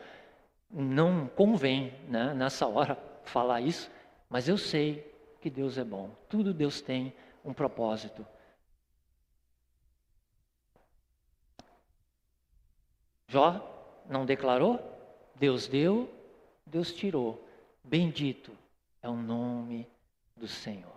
não 0.71 1.27
convém 1.27 1.93
né, 2.09 2.33
nessa 2.33 2.65
hora 2.69 2.97
falar 3.25 3.61
isso, 3.61 3.91
mas 4.31 4.49
eu 4.49 4.57
sei 4.57 5.13
que 5.41 5.51
Deus 5.51 5.77
é 5.77 5.85
bom. 5.85 6.11
Tudo 6.29 6.55
Deus 6.55 6.81
tem 6.81 7.13
um 7.45 7.53
propósito. 7.53 8.25
Jó 13.27 14.01
não 14.09 14.25
declarou? 14.25 14.81
Deus 15.35 15.67
deu, 15.67 16.09
Deus 16.73 16.91
tirou. 16.91 17.47
Bendito 17.85 18.51
é 19.03 19.09
o 19.09 19.15
nome 19.15 19.87
do 20.35 20.49
Senhor. 20.49 20.91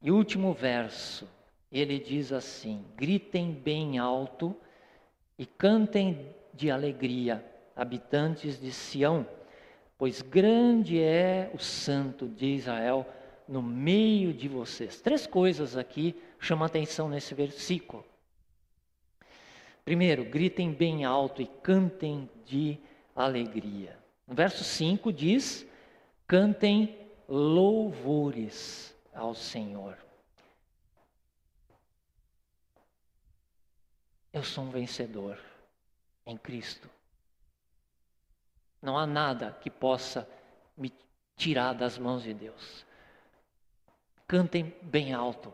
E 0.00 0.12
último 0.12 0.54
verso, 0.54 1.28
ele 1.72 1.98
diz 1.98 2.32
assim: 2.32 2.84
gritem 2.96 3.50
bem 3.50 3.98
alto 3.98 4.56
e 5.36 5.44
cantem 5.44 6.24
de 6.54 6.70
alegria, 6.70 7.44
habitantes 7.74 8.60
de 8.60 8.70
Sião, 8.70 9.26
pois 9.98 10.22
grande 10.22 11.00
é 11.00 11.50
o 11.52 11.58
santo 11.58 12.28
de 12.28 12.46
Israel 12.46 13.04
no 13.48 13.60
meio 13.60 14.32
de 14.32 14.46
vocês. 14.46 15.00
Três 15.00 15.26
coisas 15.26 15.76
aqui 15.76 16.14
chamam 16.38 16.64
atenção 16.64 17.08
nesse 17.08 17.34
versículo. 17.34 18.04
Primeiro, 19.84 20.24
gritem 20.24 20.70
bem 20.72 21.04
alto 21.04 21.42
e 21.42 21.46
cantem 21.46 22.30
de 22.44 22.78
alegria. 23.24 23.98
No 24.26 24.34
verso 24.34 24.62
5 24.64 25.12
diz: 25.12 25.66
cantem 26.26 26.98
louvores 27.28 28.94
ao 29.14 29.34
Senhor. 29.34 29.96
Eu 34.32 34.44
sou 34.44 34.64
um 34.64 34.70
vencedor 34.70 35.38
em 36.24 36.36
Cristo. 36.36 36.88
Não 38.80 38.96
há 38.96 39.06
nada 39.06 39.56
que 39.60 39.68
possa 39.68 40.28
me 40.76 40.92
tirar 41.36 41.72
das 41.74 41.98
mãos 41.98 42.22
de 42.22 42.32
Deus. 42.32 42.86
Cantem 44.26 44.74
bem 44.82 45.12
alto. 45.12 45.52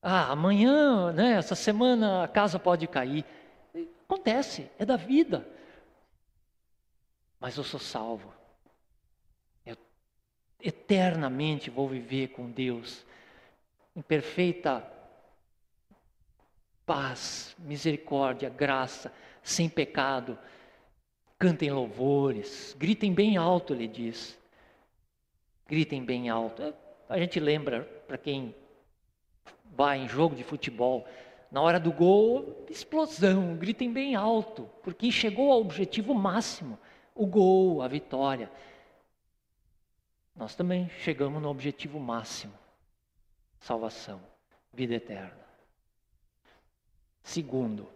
Ah, 0.00 0.30
amanhã, 0.30 1.12
né, 1.12 1.32
essa 1.32 1.54
semana 1.54 2.24
a 2.24 2.28
casa 2.28 2.58
pode 2.58 2.86
cair. 2.86 3.24
Acontece, 4.04 4.70
é 4.78 4.84
da 4.84 4.96
vida. 4.96 5.46
Mas 7.44 7.58
eu 7.58 7.62
sou 7.62 7.78
salvo. 7.78 8.32
Eu 9.66 9.76
eternamente 10.58 11.68
vou 11.68 11.86
viver 11.86 12.28
com 12.28 12.50
Deus 12.50 13.04
em 13.94 14.00
perfeita 14.00 14.82
paz, 16.86 17.54
misericórdia, 17.58 18.48
graça, 18.48 19.12
sem 19.42 19.68
pecado. 19.68 20.38
Cantem 21.38 21.70
louvores, 21.70 22.74
gritem 22.78 23.12
bem 23.12 23.36
alto, 23.36 23.74
ele 23.74 23.88
diz. 23.88 24.38
Gritem 25.68 26.02
bem 26.02 26.30
alto. 26.30 26.74
A 27.10 27.18
gente 27.18 27.38
lembra, 27.38 27.82
para 28.06 28.16
quem 28.16 28.54
vai 29.66 29.98
em 29.98 30.08
jogo 30.08 30.34
de 30.34 30.44
futebol, 30.44 31.06
na 31.50 31.60
hora 31.60 31.78
do 31.78 31.92
gol, 31.92 32.64
explosão, 32.70 33.54
gritem 33.54 33.92
bem 33.92 34.14
alto, 34.14 34.66
porque 34.82 35.12
chegou 35.12 35.52
ao 35.52 35.60
objetivo 35.60 36.14
máximo, 36.14 36.78
o 37.14 37.26
gol, 37.26 37.80
a 37.82 37.88
vitória. 37.88 38.50
Nós 40.34 40.54
também 40.54 40.88
chegamos 41.00 41.40
no 41.40 41.48
objetivo 41.48 42.00
máximo, 42.00 42.52
salvação, 43.60 44.20
vida 44.72 44.94
eterna. 44.94 45.44
Segundo, 47.22 47.88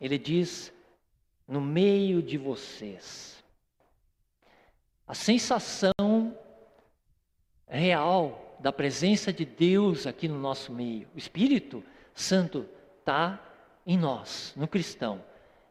ele 0.00 0.18
diz: 0.18 0.72
no 1.46 1.60
meio 1.60 2.22
de 2.22 2.36
vocês. 2.36 3.42
A 5.06 5.14
sensação 5.14 6.36
real 7.66 8.56
da 8.60 8.70
presença 8.72 9.32
de 9.32 9.46
Deus 9.46 10.06
aqui 10.06 10.28
no 10.28 10.38
nosso 10.38 10.72
meio. 10.72 11.08
O 11.14 11.18
Espírito 11.18 11.82
Santo 12.12 12.68
está 12.98 13.42
em 13.86 13.96
nós, 13.96 14.52
no 14.54 14.68
cristão. 14.68 15.24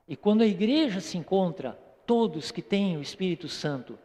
E 0.08 0.16
quando 0.16 0.42
a 0.42 0.48
igreja 0.48 1.00
se 1.00 1.18
encontra, 1.18 1.78
todos 2.08 2.50
que 2.50 2.62
têm 2.62 2.98
o 2.98 3.02
Espírito 3.02 3.48
Santo, 3.48 4.00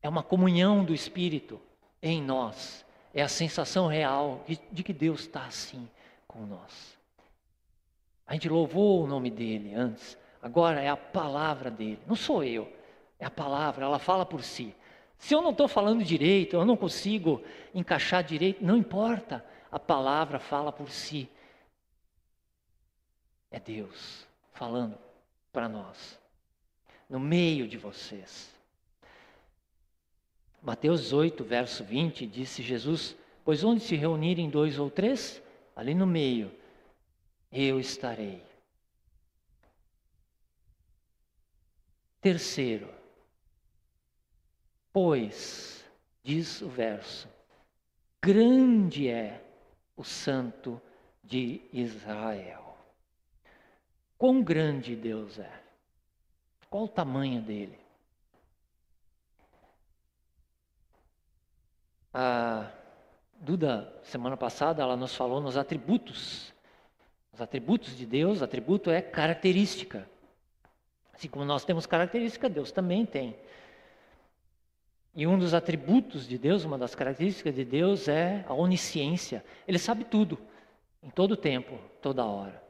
é 0.00 0.08
uma 0.08 0.22
comunhão 0.22 0.84
do 0.84 0.94
Espírito 0.94 1.60
em 2.00 2.22
nós. 2.22 2.86
É 3.12 3.20
a 3.20 3.28
sensação 3.28 3.88
real 3.88 4.44
de 4.70 4.82
que 4.84 4.92
Deus 4.92 5.22
está 5.22 5.44
assim 5.44 5.86
com 6.28 6.46
nós. 6.46 6.96
A 8.24 8.34
gente 8.34 8.48
louvou 8.48 9.02
o 9.02 9.06
nome 9.08 9.28
dele 9.28 9.74
antes, 9.74 10.16
agora 10.40 10.80
é 10.80 10.88
a 10.88 10.96
palavra 10.96 11.68
dele. 11.68 11.98
Não 12.06 12.14
sou 12.14 12.44
eu, 12.44 12.72
é 13.18 13.26
a 13.26 13.30
palavra, 13.30 13.84
ela 13.84 13.98
fala 13.98 14.24
por 14.24 14.44
si. 14.44 14.72
Se 15.18 15.34
eu 15.34 15.42
não 15.42 15.50
estou 15.50 15.66
falando 15.66 16.04
direito, 16.04 16.54
eu 16.54 16.64
não 16.64 16.76
consigo 16.76 17.42
encaixar 17.74 18.22
direito, 18.22 18.64
não 18.64 18.76
importa, 18.76 19.44
a 19.72 19.78
palavra 19.80 20.38
fala 20.38 20.70
por 20.70 20.88
si. 20.90 21.28
É 23.50 23.58
Deus 23.58 24.24
falando 24.52 24.96
para 25.52 25.68
nós, 25.68 26.19
no 27.10 27.18
meio 27.18 27.66
de 27.66 27.76
vocês. 27.76 28.54
Mateus 30.62 31.12
8, 31.12 31.42
verso 31.42 31.82
20, 31.82 32.24
disse 32.24 32.62
Jesus: 32.62 33.16
Pois 33.44 33.64
onde 33.64 33.82
se 33.82 33.96
reunirem 33.96 34.48
dois 34.48 34.78
ou 34.78 34.88
três, 34.88 35.42
ali 35.74 35.92
no 35.92 36.06
meio 36.06 36.52
eu 37.50 37.80
estarei. 37.80 38.40
Terceiro, 42.20 42.88
pois, 44.92 45.84
diz 46.22 46.60
o 46.60 46.68
verso, 46.68 47.28
grande 48.22 49.08
é 49.08 49.42
o 49.96 50.04
Santo 50.04 50.80
de 51.24 51.62
Israel. 51.72 52.76
Quão 54.18 54.42
grande 54.42 54.94
Deus 54.94 55.38
é? 55.38 55.69
Qual 56.70 56.84
o 56.84 56.88
tamanho 56.88 57.42
dele? 57.42 57.78
A 62.14 62.70
Duda, 63.34 63.92
semana 64.04 64.36
passada, 64.36 64.82
ela 64.82 64.96
nos 64.96 65.14
falou 65.14 65.40
nos 65.40 65.56
atributos 65.56 66.54
os 67.40 67.40
atributos 67.40 67.96
de 67.96 68.04
Deus, 68.04 68.42
atributo 68.42 68.90
é 68.90 69.00
característica. 69.00 70.06
Assim 71.10 71.26
como 71.26 71.42
nós 71.42 71.64
temos 71.64 71.86
característica, 71.86 72.50
Deus 72.50 72.70
também 72.70 73.06
tem. 73.06 73.34
E 75.14 75.26
um 75.26 75.38
dos 75.38 75.54
atributos 75.54 76.28
de 76.28 76.36
Deus, 76.36 76.64
uma 76.64 76.76
das 76.76 76.94
características 76.94 77.54
de 77.54 77.64
Deus 77.64 78.08
é 78.08 78.44
a 78.46 78.52
onisciência. 78.52 79.42
Ele 79.66 79.78
sabe 79.78 80.04
tudo, 80.04 80.38
em 81.02 81.08
todo 81.08 81.34
tempo, 81.34 81.78
toda 82.02 82.26
hora. 82.26 82.62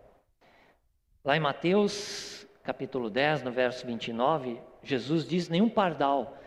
Lá 1.24 1.36
em 1.36 1.40
Mateus, 1.40 2.46
capítulo 2.62 3.10
10, 3.10 3.42
no 3.42 3.50
verso 3.50 3.86
29, 3.86 4.60
Jesus 4.82 5.26
diz: 5.26 5.48
Nenhum 5.48 5.68
pardal 5.68 6.38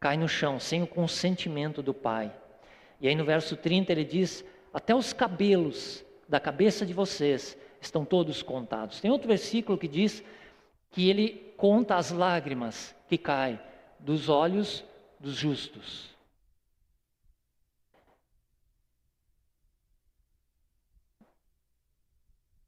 cai 0.00 0.16
no 0.16 0.28
chão 0.28 0.58
sem 0.58 0.82
o 0.82 0.86
consentimento 0.86 1.82
do 1.82 1.92
Pai. 1.92 2.32
E 3.00 3.08
aí 3.08 3.14
no 3.14 3.24
verso 3.24 3.56
30 3.56 3.92
ele 3.92 4.04
diz: 4.04 4.44
Até 4.72 4.94
os 4.94 5.12
cabelos 5.12 6.04
da 6.28 6.40
cabeça 6.40 6.84
de 6.84 6.92
vocês 6.92 7.56
estão 7.80 8.04
todos 8.04 8.42
contados. 8.42 9.00
Tem 9.00 9.10
outro 9.10 9.28
versículo 9.28 9.78
que 9.78 9.88
diz 9.88 10.22
que 10.90 11.08
ele 11.08 11.52
conta 11.56 11.96
as 11.96 12.10
lágrimas 12.10 12.94
que 13.08 13.18
caem 13.18 13.58
dos 13.98 14.28
olhos 14.28 14.84
dos 15.18 15.34
justos. 15.34 16.16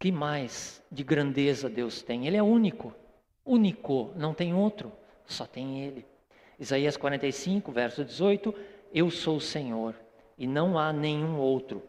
Que 0.00 0.10
mais 0.10 0.82
de 0.90 1.04
grandeza 1.04 1.68
Deus 1.68 2.00
tem? 2.00 2.26
Ele 2.26 2.38
é 2.38 2.42
único, 2.42 2.94
único, 3.44 4.10
não 4.16 4.32
tem 4.32 4.54
outro, 4.54 4.90
só 5.26 5.44
tem 5.44 5.84
Ele. 5.84 6.06
Isaías 6.58 6.96
45, 6.96 7.70
verso 7.70 8.02
18: 8.02 8.54
Eu 8.94 9.10
sou 9.10 9.36
o 9.36 9.40
Senhor 9.42 9.94
e 10.38 10.46
não 10.46 10.78
há 10.78 10.90
nenhum 10.90 11.38
outro. 11.38 11.82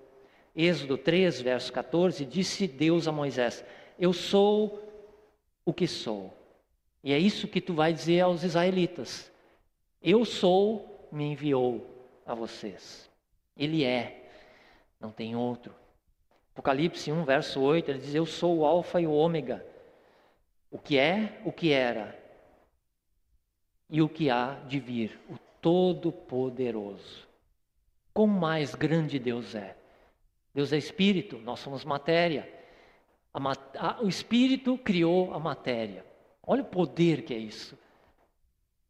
Êxodo 0.53 0.97
3, 0.97 1.39
verso 1.39 1.71
14, 1.71 2.25
disse 2.25 2.67
Deus 2.67 3.07
a 3.07 3.13
Moisés: 3.13 3.63
Eu 3.97 4.11
sou 4.11 4.85
o 5.63 5.73
que 5.73 5.87
sou. 5.87 6.33
E 7.01 7.13
é 7.13 7.17
isso 7.17 7.47
que 7.47 7.61
tu 7.61 7.73
vai 7.73 7.93
dizer 7.93 8.19
aos 8.19 8.43
israelitas: 8.43 9.31
Eu 10.03 10.25
sou, 10.25 11.07
me 11.09 11.31
enviou 11.31 11.89
a 12.25 12.35
vocês. 12.35 13.09
Ele 13.55 13.85
é, 13.85 14.29
não 14.99 15.11
tem 15.11 15.33
outro. 15.33 15.73
Apocalipse 16.53 17.11
1, 17.11 17.23
verso 17.23 17.61
8, 17.61 17.91
ele 17.91 17.99
diz: 17.99 18.13
Eu 18.13 18.25
sou 18.25 18.59
o 18.59 18.65
Alfa 18.65 18.99
e 18.99 19.07
o 19.07 19.11
Ômega, 19.11 19.65
o 20.69 20.77
que 20.77 20.97
é, 20.97 21.41
o 21.45 21.51
que 21.51 21.71
era 21.71 22.19
e 23.89 24.01
o 24.01 24.07
que 24.07 24.29
há 24.29 24.53
de 24.67 24.79
vir, 24.79 25.19
o 25.29 25.37
Todo-Poderoso. 25.61 27.27
Quão 28.13 28.27
mais 28.27 28.73
grande 28.73 29.19
Deus 29.19 29.53
é. 29.53 29.75
Deus 30.53 30.73
é 30.73 30.77
espírito, 30.77 31.37
nós 31.37 31.59
somos 31.59 31.85
matéria. 31.85 32.51
A, 33.33 33.39
a, 33.77 34.01
o 34.01 34.07
espírito 34.07 34.77
criou 34.77 35.33
a 35.33 35.39
matéria. 35.39 36.05
Olha 36.41 36.61
o 36.61 36.65
poder 36.65 37.23
que 37.23 37.33
é 37.33 37.37
isso. 37.37 37.77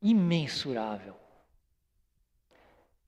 Imensurável. 0.02 1.16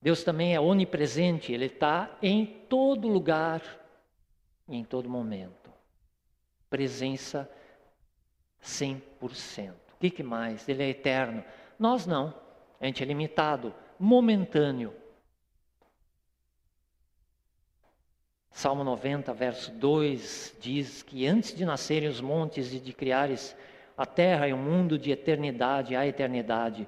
Deus 0.02 0.24
também 0.24 0.54
é 0.54 0.60
onipresente, 0.60 1.54
Ele 1.54 1.66
está 1.66 2.18
em 2.22 2.46
todo 2.68 3.08
lugar 3.08 3.83
em 4.68 4.84
todo 4.84 5.10
momento. 5.10 5.72
Presença 6.70 7.50
100%. 8.64 9.72
O 9.72 9.98
que, 10.00 10.10
que 10.10 10.24
mais? 10.24 10.68
Ele 10.68 10.84
é 10.84 10.90
eterno. 10.90 11.44
Nós 11.78 12.06
não. 12.06 12.34
A 12.80 12.86
gente 12.86 13.04
é 13.04 13.06
limitado, 13.06 13.74
momentâneo. 14.00 14.94
Salmo 18.52 18.84
90, 18.84 19.34
verso 19.34 19.72
2 19.72 20.58
diz 20.62 21.02
que 21.02 21.26
antes 21.26 21.56
de 21.56 21.66
nascerem 21.66 22.08
os 22.08 22.22
montes 22.22 22.72
e 22.74 22.80
de 22.80 22.94
criares 22.94 23.56
a 23.98 24.06
terra 24.06 24.48
e 24.48 24.54
o 24.54 24.58
mundo 24.58 24.98
de 24.98 25.12
eternidade 25.12 25.96
à 25.96 26.06
eternidade, 26.06 26.88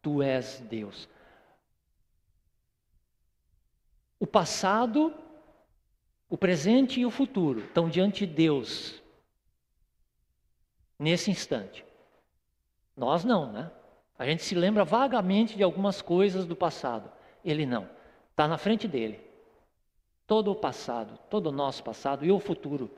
tu 0.00 0.22
és 0.22 0.60
Deus. 0.60 1.08
O 4.18 4.26
passado, 4.26 5.14
o 6.34 6.36
presente 6.36 6.98
e 6.98 7.06
o 7.06 7.12
futuro 7.12 7.60
estão 7.60 7.88
diante 7.88 8.26
de 8.26 8.34
Deus 8.34 9.00
nesse 10.98 11.30
instante. 11.30 11.84
Nós 12.96 13.24
não, 13.24 13.52
né? 13.52 13.70
A 14.18 14.26
gente 14.26 14.42
se 14.42 14.52
lembra 14.52 14.84
vagamente 14.84 15.56
de 15.56 15.62
algumas 15.62 16.02
coisas 16.02 16.44
do 16.44 16.56
passado. 16.56 17.08
Ele 17.44 17.64
não. 17.64 17.88
Está 18.32 18.48
na 18.48 18.58
frente 18.58 18.88
dele. 18.88 19.20
Todo 20.26 20.50
o 20.50 20.56
passado, 20.56 21.16
todo 21.30 21.50
o 21.50 21.52
nosso 21.52 21.84
passado 21.84 22.24
e 22.24 22.32
o 22.32 22.40
futuro. 22.40 22.90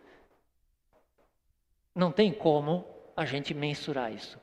Não 1.94 2.11
tem 2.11 2.33
como 2.33 2.87
a 3.14 3.27
gente 3.27 3.53
mensurar 3.53 4.14
isso. 4.14 4.38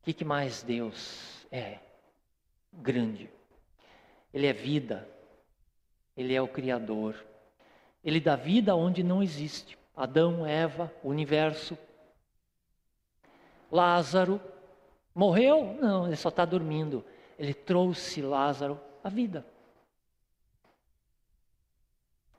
O 0.00 0.04
que, 0.04 0.14
que 0.14 0.24
mais 0.24 0.62
Deus 0.62 1.46
é? 1.52 1.80
Grande. 2.72 3.35
Ele 4.36 4.46
é 4.46 4.52
vida. 4.52 5.08
Ele 6.16 6.32
é 6.32 6.40
o 6.40 6.46
Criador. 6.46 7.16
Ele 8.04 8.20
dá 8.20 8.36
vida 8.36 8.76
onde 8.76 9.02
não 9.02 9.20
existe. 9.20 9.76
Adão, 9.96 10.46
Eva, 10.46 10.92
o 11.02 11.08
universo. 11.08 11.76
Lázaro 13.72 14.40
morreu? 15.12 15.76
Não, 15.80 16.06
ele 16.06 16.14
só 16.14 16.28
está 16.28 16.44
dormindo 16.44 17.04
ele 17.38 17.54
trouxe 17.54 18.22
Lázaro 18.22 18.80
à 19.02 19.08
vida. 19.08 19.46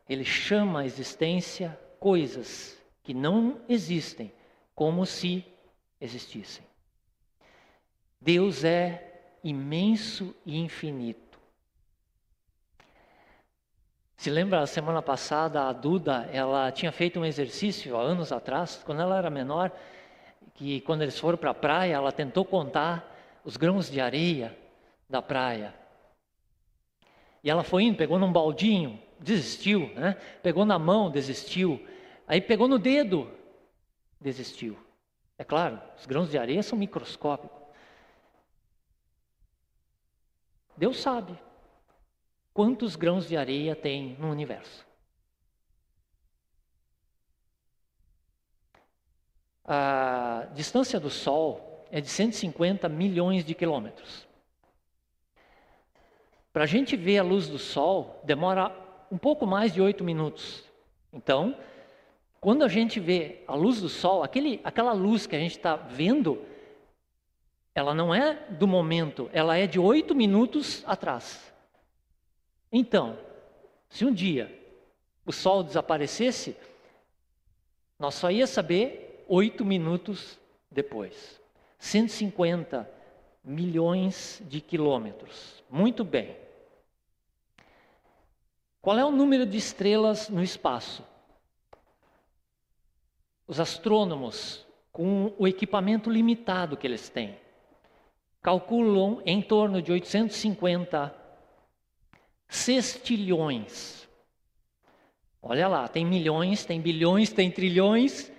Ele 0.07 0.23
chama 0.23 0.81
à 0.81 0.85
existência 0.85 1.77
coisas 1.99 2.77
que 3.03 3.13
não 3.13 3.61
existem 3.67 4.31
como 4.73 5.05
se 5.05 5.45
existissem. 5.99 6.65
Deus 8.19 8.63
é 8.63 9.37
imenso 9.43 10.35
e 10.45 10.57
infinito. 10.57 11.26
Se 14.17 14.31
lembra, 14.31 14.61
a 14.61 14.67
semana 14.67 14.99
passada, 14.99 15.67
a 15.67 15.71
Duda, 15.71 16.27
ela 16.33 16.71
tinha 16.71 16.91
feito 16.91 17.19
um 17.19 17.25
exercício 17.25 17.95
há 17.95 18.01
anos 18.01 18.31
atrás, 18.31 18.81
quando 18.83 18.99
ela 18.99 19.15
era 19.15 19.29
menor, 19.29 19.71
que 20.55 20.81
quando 20.81 21.03
eles 21.03 21.19
foram 21.19 21.37
para 21.37 21.51
a 21.51 21.53
praia, 21.53 21.93
ela 21.93 22.11
tentou 22.11 22.43
contar 22.43 23.15
os 23.45 23.57
grãos 23.57 23.91
de 23.91 24.01
areia 24.01 24.57
da 25.07 25.21
praia. 25.21 25.71
E 27.43 27.49
ela 27.49 27.63
foi 27.63 27.83
indo, 27.83 27.95
pegou 27.95 28.17
num 28.17 28.31
baldinho, 28.31 28.99
desistiu, 29.19 29.93
né? 29.93 30.17
Pegou 30.41 30.65
na 30.65 30.79
mão, 30.79 31.11
desistiu. 31.11 31.79
Aí 32.27 32.41
pegou 32.41 32.67
no 32.67 32.79
dedo, 32.79 33.31
desistiu. 34.19 34.75
É 35.37 35.43
claro, 35.43 35.79
os 35.95 36.07
grãos 36.07 36.31
de 36.31 36.39
areia 36.39 36.63
são 36.63 36.75
microscópicos. 36.75 37.55
Deus 40.75 40.99
sabe 40.99 41.37
quantos 42.57 42.95
grãos 42.95 43.27
de 43.27 43.37
areia 43.37 43.75
tem 43.75 44.17
no 44.17 44.31
universo. 44.31 44.83
A 49.63 50.47
distância 50.55 50.99
do 50.99 51.11
Sol 51.11 51.85
é 51.91 52.01
de 52.01 52.07
150 52.07 52.89
milhões 52.89 53.45
de 53.45 53.53
quilômetros. 53.53 54.27
Para 56.51 56.63
a 56.63 56.65
gente 56.65 56.97
ver 56.97 57.19
a 57.19 57.23
luz 57.23 57.47
do 57.47 57.59
sol, 57.59 58.19
demora 58.23 58.75
um 59.11 59.19
pouco 59.19 59.45
mais 59.45 59.71
de 59.71 59.79
oito 59.79 60.03
minutos. 60.03 60.63
Então, 61.13 61.55
quando 62.41 62.63
a 62.63 62.67
gente 62.67 62.99
vê 62.99 63.43
a 63.45 63.53
luz 63.53 63.79
do 63.79 63.87
sol, 63.87 64.23
aquele, 64.23 64.59
aquela 64.63 64.93
luz 64.93 65.27
que 65.27 65.35
a 65.35 65.39
gente 65.39 65.57
está 65.57 65.75
vendo, 65.75 66.43
ela 67.75 67.93
não 67.93 68.15
é 68.15 68.33
do 68.49 68.65
momento, 68.65 69.29
ela 69.31 69.55
é 69.55 69.67
de 69.67 69.79
oito 69.79 70.15
minutos 70.15 70.83
atrás. 70.87 71.55
Então, 72.71 73.17
se 73.89 74.05
um 74.05 74.13
dia 74.13 74.53
o 75.25 75.31
sol 75.31 75.63
desaparecesse, 75.63 76.55
nós 77.99 78.15
só 78.15 78.29
ia 78.29 78.47
saber 78.47 79.25
oito 79.27 79.65
minutos 79.65 80.39
depois. 80.69 81.41
150 81.79 82.89
milhões 83.43 84.41
de 84.45 84.59
quilômetros. 84.59 85.63
Muito 85.69 86.03
bem. 86.03 86.35
Qual 88.81 88.97
é 88.97 89.05
o 89.05 89.11
número 89.11 89.45
de 89.45 89.57
estrelas 89.57 90.29
no 90.29 90.43
espaço? 90.43 91.03
Os 93.47 93.59
astrônomos, 93.59 94.65
com 94.91 95.33
o 95.37 95.47
equipamento 95.47 96.09
limitado 96.09 96.75
que 96.75 96.85
eles 96.85 97.09
têm, 97.09 97.37
calculam 98.41 99.21
em 99.25 99.41
torno 99.41 99.81
de 99.81 99.91
850 99.91 101.26
sextilhões. 102.47 104.07
Olha 105.41 105.67
lá, 105.67 105.87
tem 105.87 106.05
milhões, 106.05 106.65
tem 106.65 106.81
bilhões, 106.81 107.31
tem 107.31 107.51
trilhões. 107.51 108.31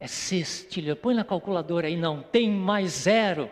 É 0.00 0.06
sextilhão. 0.06 0.96
Põe 0.96 1.14
na 1.14 1.24
calculadora 1.24 1.86
aí, 1.86 1.96
não. 1.96 2.22
Tem 2.22 2.50
mais 2.50 2.90
zero. 2.90 3.50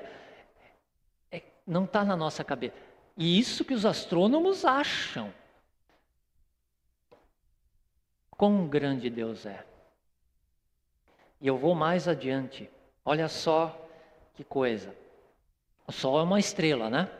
É, 1.30 1.42
não 1.66 1.84
está 1.84 2.04
na 2.04 2.16
nossa 2.16 2.42
cabeça. 2.42 2.74
E 3.16 3.38
isso 3.38 3.64
que 3.64 3.74
os 3.74 3.86
astrônomos 3.86 4.64
acham. 4.64 5.32
Quão 8.30 8.66
grande 8.66 9.08
Deus 9.08 9.46
é. 9.46 9.64
E 11.40 11.46
eu 11.46 11.56
vou 11.56 11.74
mais 11.74 12.08
adiante. 12.08 12.68
Olha 13.04 13.28
só 13.28 13.78
que 14.34 14.42
coisa. 14.42 14.94
O 15.86 15.92
Sol 15.92 16.18
é 16.18 16.22
uma 16.22 16.40
estrela, 16.40 16.88
né? 16.88 17.10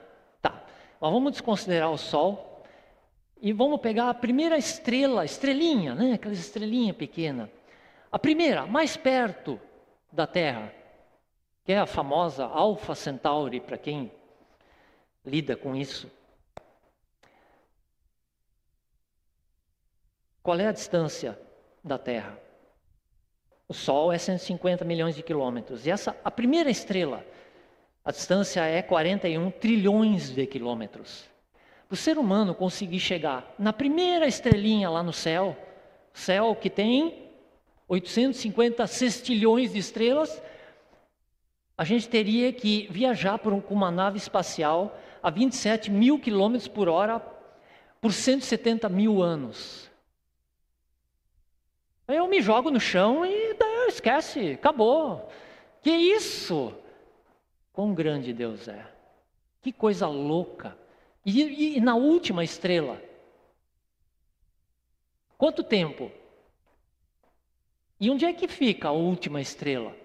Tá. 0.40 0.64
Mas 1.01 1.12
vamos 1.12 1.33
desconsiderar 1.33 1.90
o 1.90 1.98
Sol 1.98 2.52
e 3.42 3.52
vamos 3.52 3.81
pegar 3.81 4.09
a 4.09 4.14
primeira 4.14 4.57
estrela, 4.57 5.24
estrelinha, 5.24 5.96
né? 5.96 6.12
Aquela 6.12 6.33
estrelinha 6.33 6.94
pequena. 6.94 7.50
A 8.11 8.16
primeira, 8.16 8.64
mais 8.66 8.96
perto 8.96 9.61
da 10.12 10.28
Terra, 10.28 10.72
que 11.64 11.72
é 11.72 11.78
a 11.78 11.87
famosa 11.87 12.44
Alpha 12.44 12.94
Centauri, 12.94 13.61
para 13.61 13.76
quem 13.76 14.12
lida 15.26 15.57
com 15.57 15.74
isso. 15.74 16.09
Qual 20.40 20.61
é 20.61 20.68
a 20.68 20.72
distância 20.72 21.37
da 21.83 21.98
Terra? 21.98 22.38
O 23.66 23.74
Sol 23.74 24.12
é 24.12 24.18
150 24.18 24.85
milhões 24.85 25.16
de 25.16 25.22
quilômetros. 25.24 25.85
E 25.85 25.90
essa, 25.90 26.16
a 26.22 26.31
primeira 26.31 26.70
estrela, 26.70 27.26
a 28.05 28.12
distância 28.12 28.61
é 28.61 28.83
41 28.83 29.50
trilhões 29.50 30.31
de 30.33 30.46
quilômetros. 30.46 31.32
O 31.92 31.96
ser 31.96 32.16
humano 32.16 32.55
conseguir 32.55 33.00
chegar 33.00 33.55
na 33.59 33.70
primeira 33.70 34.26
estrelinha 34.26 34.88
lá 34.88 35.02
no 35.02 35.12
céu, 35.12 35.55
céu 36.14 36.57
que 36.57 36.70
tem 36.70 37.28
850 37.87 38.87
sextilhões 38.87 39.74
de 39.74 39.78
estrelas, 39.78 40.42
a 41.76 41.85
gente 41.85 42.09
teria 42.09 42.50
que 42.50 42.88
viajar 42.90 43.37
por 43.37 43.52
um, 43.52 43.61
com 43.61 43.74
uma 43.74 43.90
nave 43.90 44.16
espacial 44.16 44.98
a 45.22 45.28
27 45.28 45.90
mil 45.90 46.18
quilômetros 46.18 46.66
por 46.66 46.88
hora 46.88 47.20
por 48.00 48.11
170 48.11 48.88
mil 48.88 49.20
anos. 49.20 49.90
Eu 52.09 52.26
me 52.26 52.40
jogo 52.40 52.70
no 52.70 52.81
chão 52.81 53.26
e 53.26 53.52
daí, 53.52 53.88
esquece, 53.88 54.52
acabou. 54.52 55.28
Que 55.83 55.90
isso? 55.90 56.72
Quão 57.70 57.92
grande 57.92 58.33
Deus 58.33 58.67
é. 58.67 58.83
Que 59.60 59.71
coisa 59.71 60.06
louca. 60.06 60.81
E, 61.25 61.77
e, 61.77 61.81
na 61.81 61.94
última 61.94 62.42
estrela? 62.42 63.00
Quanto 65.38 65.62
tempo? 65.62 66.10
E 68.00 68.10
onde 68.10 68.25
é 68.25 68.33
que 68.33 68.48
fica 68.48 68.88
a 68.88 68.92
última 68.92 69.40
estrela? 69.40 69.96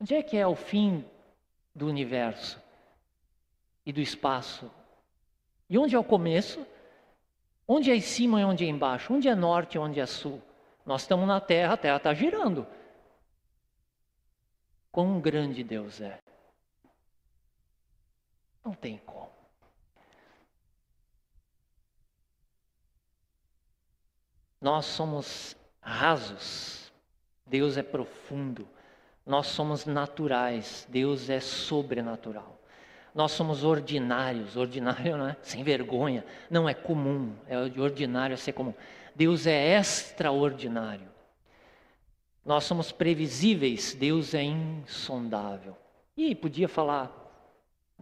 Onde 0.00 0.14
é 0.14 0.22
que 0.22 0.36
é 0.36 0.46
o 0.46 0.54
fim 0.54 1.04
do 1.74 1.86
universo 1.86 2.60
e 3.84 3.92
do 3.92 4.00
espaço? 4.00 4.70
E 5.68 5.76
onde 5.78 5.94
é 5.96 5.98
o 5.98 6.04
começo? 6.04 6.64
Onde 7.66 7.90
é 7.90 7.96
em 7.96 8.00
cima 8.00 8.40
e 8.40 8.44
onde 8.44 8.64
é 8.64 8.68
embaixo? 8.68 9.14
Onde 9.14 9.28
é 9.28 9.34
norte 9.34 9.74
e 9.76 9.78
onde 9.78 9.98
é 9.98 10.06
sul? 10.06 10.40
Nós 10.84 11.02
estamos 11.02 11.26
na 11.26 11.40
Terra, 11.40 11.74
a 11.74 11.76
Terra 11.76 11.96
está 11.96 12.14
girando. 12.14 12.66
Quão 14.90 15.20
grande 15.20 15.64
Deus 15.64 16.00
é. 16.00 16.20
Não 18.72 18.76
tem 18.78 18.96
como. 19.04 19.28
Nós 24.58 24.86
somos 24.86 25.54
rasos, 25.78 26.90
Deus 27.46 27.76
é 27.76 27.82
profundo. 27.82 28.66
Nós 29.26 29.48
somos 29.48 29.84
naturais, 29.84 30.86
Deus 30.88 31.28
é 31.28 31.38
sobrenatural. 31.38 32.58
Nós 33.14 33.32
somos 33.32 33.62
ordinários, 33.62 34.56
ordinário 34.56 35.18
não 35.18 35.28
é 35.28 35.36
sem 35.44 35.62
vergonha, 35.62 36.24
não 36.48 36.66
é 36.66 36.72
comum, 36.72 37.36
é 37.46 37.58
ordinário 37.78 38.32
a 38.32 38.38
ser 38.38 38.54
comum. 38.54 38.72
Deus 39.14 39.46
é 39.46 39.78
extraordinário. 39.78 41.10
Nós 42.42 42.64
somos 42.64 42.90
previsíveis, 42.90 43.92
Deus 43.92 44.32
é 44.32 44.42
insondável. 44.42 45.76
E 46.16 46.34
podia 46.34 46.68
falar 46.68 47.21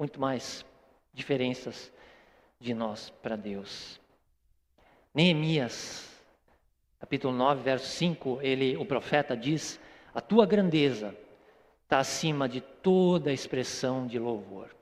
muito 0.00 0.18
mais 0.18 0.64
diferenças 1.12 1.92
de 2.58 2.72
nós 2.72 3.10
para 3.22 3.36
Deus. 3.36 4.00
Neemias, 5.14 6.08
capítulo 6.98 7.34
9, 7.34 7.62
verso 7.62 7.86
5, 7.86 8.38
ele, 8.40 8.78
o 8.78 8.86
profeta 8.86 9.36
diz: 9.36 9.78
A 10.14 10.22
tua 10.22 10.46
grandeza 10.46 11.14
está 11.82 11.98
acima 11.98 12.48
de 12.48 12.62
toda 12.62 13.30
expressão 13.30 14.06
de 14.06 14.18
louvor. 14.18 14.74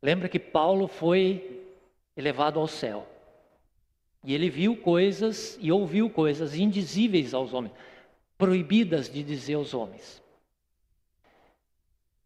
Lembra 0.00 0.26
que 0.26 0.38
Paulo 0.38 0.88
foi 0.88 1.66
elevado 2.16 2.58
ao 2.58 2.66
céu. 2.66 3.06
E 4.24 4.34
ele 4.34 4.48
viu 4.48 4.74
coisas 4.74 5.58
e 5.60 5.70
ouviu 5.70 6.08
coisas 6.08 6.54
indizíveis 6.54 7.34
aos 7.34 7.52
homens, 7.52 7.74
proibidas 8.38 9.10
de 9.10 9.22
dizer 9.22 9.54
aos 9.54 9.74
homens. 9.74 10.22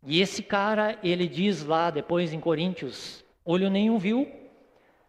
E 0.04 0.20
esse 0.20 0.42
cara, 0.42 0.98
ele 1.02 1.28
diz 1.28 1.64
lá 1.64 1.90
depois 1.90 2.32
em 2.32 2.40
Coríntios: 2.40 3.24
olho 3.44 3.70
nenhum 3.70 3.98
viu, 3.98 4.30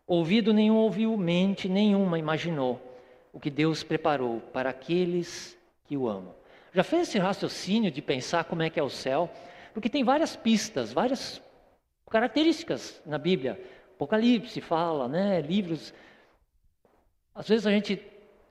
ouvido 0.06 0.54
nenhum 0.54 0.76
ouviu, 0.76 1.18
mente 1.18 1.68
nenhuma 1.68 2.20
imaginou 2.20 2.80
o 3.32 3.40
que 3.40 3.50
Deus 3.50 3.84
preparou 3.84 4.40
para 4.54 4.70
aqueles 4.70 5.58
que 5.86 5.98
o 5.98 6.08
amam. 6.08 6.36
Já 6.74 6.84
fez 6.84 7.08
esse 7.08 7.18
raciocínio 7.18 7.92
de 7.92 8.02
pensar 8.02 8.44
como 8.46 8.62
é 8.62 8.70
que 8.70 8.80
é 8.80 8.84
o 8.84 8.90
céu? 8.90 9.30
Porque 9.74 9.90
tem 9.90 10.04
várias 10.04 10.36
pistas, 10.36 10.94
várias 10.94 11.42
características 12.10 13.02
na 13.06 13.18
Bíblia. 13.18 13.60
Apocalipse 13.96 14.62
fala, 14.62 15.08
né? 15.08 15.42
Livros. 15.42 15.94
Às 17.34 17.48
vezes 17.48 17.66
a 17.66 17.72
gente 17.72 18.00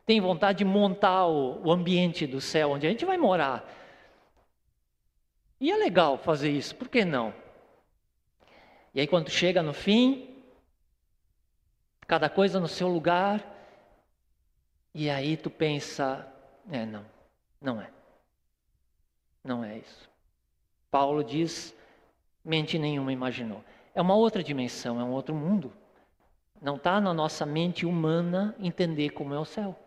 tem 0.04 0.20
vontade 0.20 0.58
de 0.58 0.64
montar 0.64 1.26
o, 1.26 1.62
o 1.64 1.70
ambiente 1.70 2.26
do 2.26 2.40
céu 2.40 2.72
onde 2.72 2.86
a 2.86 2.90
gente 2.90 3.04
vai 3.04 3.16
morar. 3.16 3.64
E 5.62 5.70
é 5.70 5.76
legal 5.76 6.18
fazer 6.18 6.50
isso, 6.50 6.74
por 6.74 6.88
que 6.88 7.04
não? 7.04 7.32
E 8.92 8.98
aí 8.98 9.06
quando 9.06 9.30
chega 9.30 9.62
no 9.62 9.72
fim, 9.72 10.28
cada 12.00 12.28
coisa 12.28 12.58
no 12.58 12.66
seu 12.66 12.88
lugar, 12.88 13.40
e 14.92 15.08
aí 15.08 15.36
tu 15.36 15.48
pensa, 15.48 16.26
é 16.68 16.84
não, 16.84 17.06
não 17.60 17.80
é. 17.80 17.88
Não 19.44 19.62
é 19.62 19.78
isso. 19.78 20.10
Paulo 20.90 21.22
diz 21.22 21.72
mente 22.44 22.76
nenhuma 22.76 23.12
imaginou. 23.12 23.64
É 23.94 24.02
uma 24.02 24.16
outra 24.16 24.42
dimensão, 24.42 25.00
é 25.00 25.04
um 25.04 25.12
outro 25.12 25.32
mundo. 25.32 25.72
Não 26.60 26.74
está 26.74 27.00
na 27.00 27.14
nossa 27.14 27.46
mente 27.46 27.86
humana 27.86 28.52
entender 28.58 29.10
como 29.10 29.32
é 29.32 29.38
o 29.38 29.44
céu. 29.44 29.78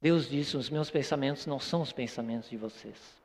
Deus 0.00 0.28
disse: 0.28 0.56
os 0.56 0.70
meus 0.70 0.92
pensamentos 0.92 1.44
não 1.44 1.58
são 1.58 1.82
os 1.82 1.92
pensamentos 1.92 2.48
de 2.48 2.56
vocês. 2.56 3.21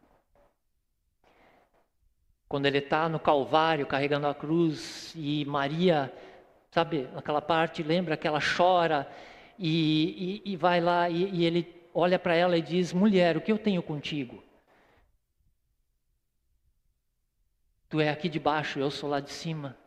Quando 2.48 2.66
ele 2.66 2.78
está 2.78 3.10
no 3.10 3.20
Calvário 3.20 3.86
carregando 3.86 4.28
a 4.28 4.34
cruz 4.34 5.14
e 5.16 5.44
Maria, 5.46 6.14
sabe, 6.72 7.10
aquela 7.16 7.42
parte, 7.42 7.84
lembra 7.84 8.16
que 8.16 8.28
ela 8.28 8.40
chora 8.40 9.10
e, 9.60 10.42
e, 10.46 10.54
e 10.54 10.56
vai 10.56 10.80
lá 10.80 11.10
e, 11.10 11.30
e 11.30 11.46
ele 11.46 11.76
olha 11.94 12.18
para 12.18 12.36
ela 12.36 12.58
e 12.58 12.62
diz: 12.62 12.94
mulher, 12.94 13.36
o 13.36 13.42
que 13.42 13.52
eu 13.52 13.58
tenho 13.58 13.84
contigo? 13.84 14.44
Tu 17.90 18.00
é 18.00 18.10
aqui 18.10 18.30
de 18.30 18.40
baixo, 18.40 18.80
eu 18.80 18.92
sou 18.92 19.10
lá 19.10 19.20
de 19.20 19.32
cima. 19.32 19.78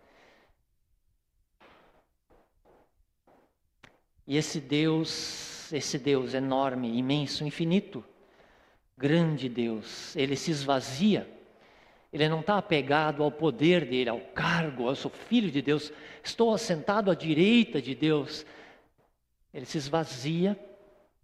E 4.27 4.37
esse 4.37 4.61
Deus, 4.61 5.73
esse 5.73 5.99
Deus 5.99 6.35
enorme, 6.35 6.97
imenso, 6.97 7.45
infinito, 7.45 8.05
grande 8.97 9.49
Deus, 9.49 10.15
ele 10.15 10.37
se 10.37 10.51
esvazia. 10.51 11.40
Ele 12.13 12.29
não 12.29 12.41
está 12.41 12.59
apegado 12.59 13.23
ao 13.23 13.31
poder 13.31 13.85
dele, 13.85 14.11
ao 14.11 14.21
cargo, 14.21 14.89
eu 14.89 14.97
sou 14.97 15.11
filho 15.11 15.51
de 15.51 15.63
Deus, 15.63 15.93
estou 16.25 16.53
assentado 16.53 17.11
à 17.11 17.15
direita 17.15 17.81
de 17.81 17.95
Deus. 17.95 18.45
Ele 19.55 19.65
se 19.65 19.79
esvazia 19.79 20.59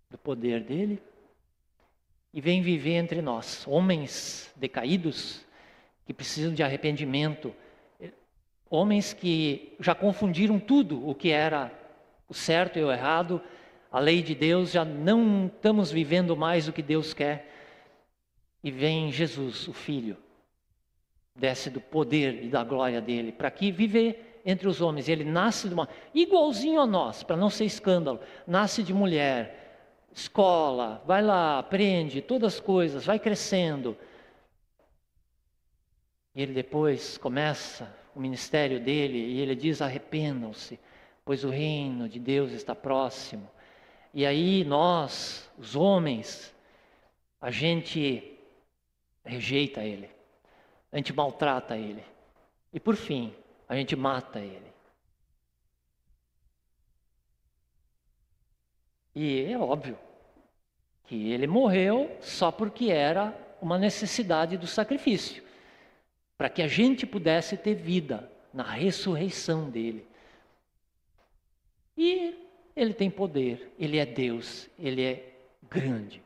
do 0.08 0.16
poder 0.16 0.62
dele 0.62 1.02
e 2.32 2.40
vem 2.40 2.62
viver 2.62 2.94
entre 2.94 3.20
nós, 3.20 3.66
homens 3.66 4.52
decaídos, 4.54 5.44
que 6.04 6.14
precisam 6.14 6.54
de 6.54 6.62
arrependimento, 6.62 7.52
homens 8.70 9.12
que 9.12 9.74
já 9.80 9.94
confundiram 9.94 10.58
tudo 10.58 11.08
o 11.08 11.14
que 11.14 11.30
era 11.30 11.72
o 12.28 12.34
certo 12.34 12.78
e 12.78 12.84
o 12.84 12.92
errado, 12.92 13.40
a 13.90 13.98
lei 13.98 14.22
de 14.22 14.34
Deus, 14.34 14.72
já 14.72 14.84
não 14.84 15.46
estamos 15.46 15.90
vivendo 15.90 16.36
mais 16.36 16.68
o 16.68 16.72
que 16.72 16.82
Deus 16.82 17.14
quer. 17.14 17.52
E 18.62 18.70
vem 18.70 19.10
Jesus, 19.10 19.66
o 19.68 19.72
Filho, 19.72 20.16
desce 21.36 21.70
do 21.70 21.80
poder 21.80 22.44
e 22.44 22.48
da 22.48 22.64
glória 22.64 23.00
dele, 23.00 23.32
para 23.32 23.48
aqui 23.48 23.70
viver 23.70 24.40
entre 24.44 24.66
os 24.66 24.80
homens. 24.80 25.08
Ele 25.08 25.24
nasce 25.24 25.68
de 25.68 25.74
uma. 25.74 25.88
igualzinho 26.14 26.80
a 26.80 26.86
nós, 26.86 27.22
para 27.22 27.36
não 27.36 27.50
ser 27.50 27.64
escândalo, 27.64 28.20
nasce 28.46 28.82
de 28.82 28.94
mulher, 28.94 30.06
escola, 30.12 31.02
vai 31.06 31.22
lá, 31.22 31.58
aprende 31.58 32.20
todas 32.20 32.54
as 32.54 32.60
coisas, 32.60 33.04
vai 33.04 33.18
crescendo 33.18 33.96
e 36.36 36.42
ele 36.42 36.52
depois 36.52 37.16
começa 37.16 37.90
o 38.14 38.20
ministério 38.20 38.78
dele 38.78 39.16
e 39.16 39.40
ele 39.40 39.56
diz: 39.56 39.80
arrependam-se, 39.80 40.78
pois 41.24 41.44
o 41.44 41.48
reino 41.48 42.06
de 42.10 42.20
Deus 42.20 42.52
está 42.52 42.74
próximo. 42.74 43.50
E 44.12 44.26
aí 44.26 44.62
nós, 44.62 45.50
os 45.56 45.74
homens, 45.74 46.54
a 47.40 47.50
gente 47.50 48.38
rejeita 49.24 49.82
ele, 49.82 50.10
a 50.96 50.98
gente 50.98 51.12
maltrata 51.12 51.76
ele. 51.76 52.02
E 52.72 52.80
por 52.80 52.96
fim, 52.96 53.30
a 53.68 53.76
gente 53.76 53.94
mata 53.94 54.40
ele. 54.40 54.72
E 59.14 59.42
é 59.42 59.58
óbvio 59.58 59.98
que 61.04 61.32
ele 61.32 61.46
morreu 61.46 62.16
só 62.22 62.50
porque 62.50 62.86
era 62.90 63.36
uma 63.60 63.76
necessidade 63.76 64.56
do 64.56 64.66
sacrifício 64.66 65.44
para 66.38 66.48
que 66.48 66.62
a 66.62 66.66
gente 66.66 67.04
pudesse 67.06 67.58
ter 67.58 67.74
vida 67.74 68.32
na 68.50 68.62
ressurreição 68.62 69.68
dele. 69.68 70.08
E 71.94 72.72
ele 72.74 72.94
tem 72.94 73.10
poder, 73.10 73.70
ele 73.78 73.98
é 73.98 74.06
Deus, 74.06 74.66
ele 74.78 75.02
é 75.02 75.34
grande. 75.68 76.25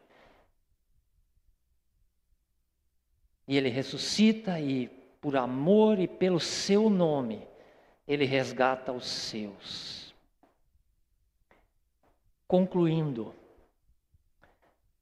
E 3.50 3.56
ele 3.56 3.68
ressuscita 3.68 4.60
e, 4.60 4.86
por 5.20 5.36
amor 5.36 5.98
e 5.98 6.06
pelo 6.06 6.38
seu 6.38 6.88
nome, 6.88 7.48
ele 8.06 8.24
resgata 8.24 8.92
os 8.92 9.04
seus. 9.04 10.14
Concluindo, 12.46 13.34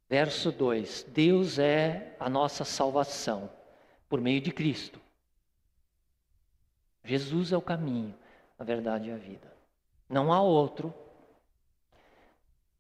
verso 0.09 0.51
2: 0.51 1.03
Deus 1.11 1.59
é 1.59 2.17
a 2.19 2.31
nossa 2.31 2.65
salvação 2.65 3.51
por 4.09 4.19
meio 4.19 4.41
de 4.41 4.51
Cristo. 4.51 4.99
Jesus 7.05 7.53
é 7.53 7.57
o 7.59 7.61
caminho, 7.61 8.15
a 8.59 8.65
verdade 8.65 9.11
e 9.11 9.13
a 9.13 9.17
vida. 9.19 9.55
Não 10.09 10.33
há 10.33 10.41
outro. 10.41 10.95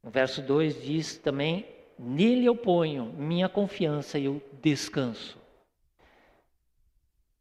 No 0.02 0.10
verso 0.10 0.40
2 0.40 0.82
diz 0.82 1.18
também: 1.18 1.68
Nele 1.98 2.46
eu 2.46 2.56
ponho 2.56 3.12
minha 3.12 3.50
confiança 3.50 4.18
e 4.18 4.24
eu 4.24 4.42
descanso. 4.62 5.46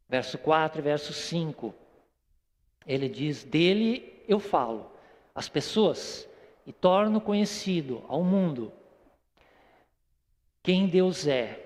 Verso 0.08 0.38
4 0.38 0.80
e 0.80 0.82
verso 0.82 1.12
5, 1.12 1.74
ele 2.86 3.08
diz: 3.08 3.44
Dele 3.44 4.22
eu 4.26 4.40
falo 4.40 4.90
às 5.34 5.48
pessoas 5.48 6.26
e 6.66 6.72
torno 6.72 7.20
conhecido 7.20 8.02
ao 8.08 8.24
mundo 8.24 8.72
quem 10.62 10.86
Deus 10.86 11.26
é 11.26 11.64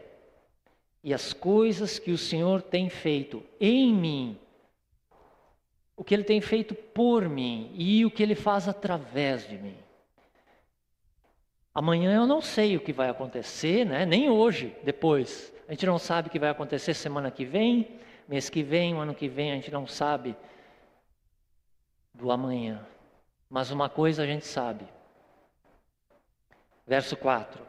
e 1.03 1.13
as 1.13 1.33
coisas 1.33 1.99
que 1.99 2.11
o 2.11 2.19
Senhor 2.19 2.63
tem 2.63 2.89
feito 2.89 3.43
em 3.61 3.93
mim, 3.93 4.39
o 5.97 6.05
que 6.05 6.15
Ele 6.15 6.25
tem 6.25 6.41
feito 6.41 6.75
por 6.75 7.29
mim 7.29 7.73
e 7.75 8.05
o 8.05 8.11
que 8.11 8.23
Ele 8.23 8.35
faz 8.35 8.69
através 8.69 9.49
de 9.49 9.57
mim. 9.57 9.77
Amanhã 11.75 12.15
eu 12.15 12.27
não 12.27 12.41
sei 12.41 12.77
o 12.77 12.81
que 12.81 12.93
vai 12.93 13.09
acontecer, 13.09 13.87
né? 13.87 14.05
nem 14.05 14.29
hoje, 14.29 14.77
depois. 14.85 15.53
A 15.67 15.73
gente 15.73 15.87
não 15.87 15.99
sabe 15.99 16.29
o 16.29 16.31
que 16.31 16.39
vai 16.39 16.51
acontecer 16.51 16.93
semana 16.93 17.31
que 17.31 17.45
vem, 17.45 17.99
mês 18.33 18.49
que 18.49 18.63
vem, 18.63 18.95
o 18.95 18.99
ano 18.99 19.15
que 19.15 19.29
vem, 19.29 19.53
a 19.53 19.57
gente 19.57 19.71
não 19.71 19.87
sabe 19.87 20.35
do 22.15 22.33
amanhã. 22.33 22.83
Mas 23.51 23.71
uma 23.71 23.91
coisa 23.91 24.23
a 24.23 24.27
gente 24.27 24.47
sabe. 24.47 24.87
Verso 26.87 27.15
4: 27.15 27.63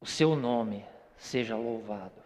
O 0.00 0.06
seu 0.06 0.36
nome 0.36 0.84
seja 1.16 1.56
louvado. 1.56 2.22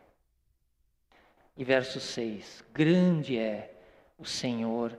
E 1.56 1.64
verso 1.64 2.00
6: 2.00 2.62
Grande 2.70 3.38
é 3.38 3.74
o 4.18 4.26
Senhor 4.26 4.98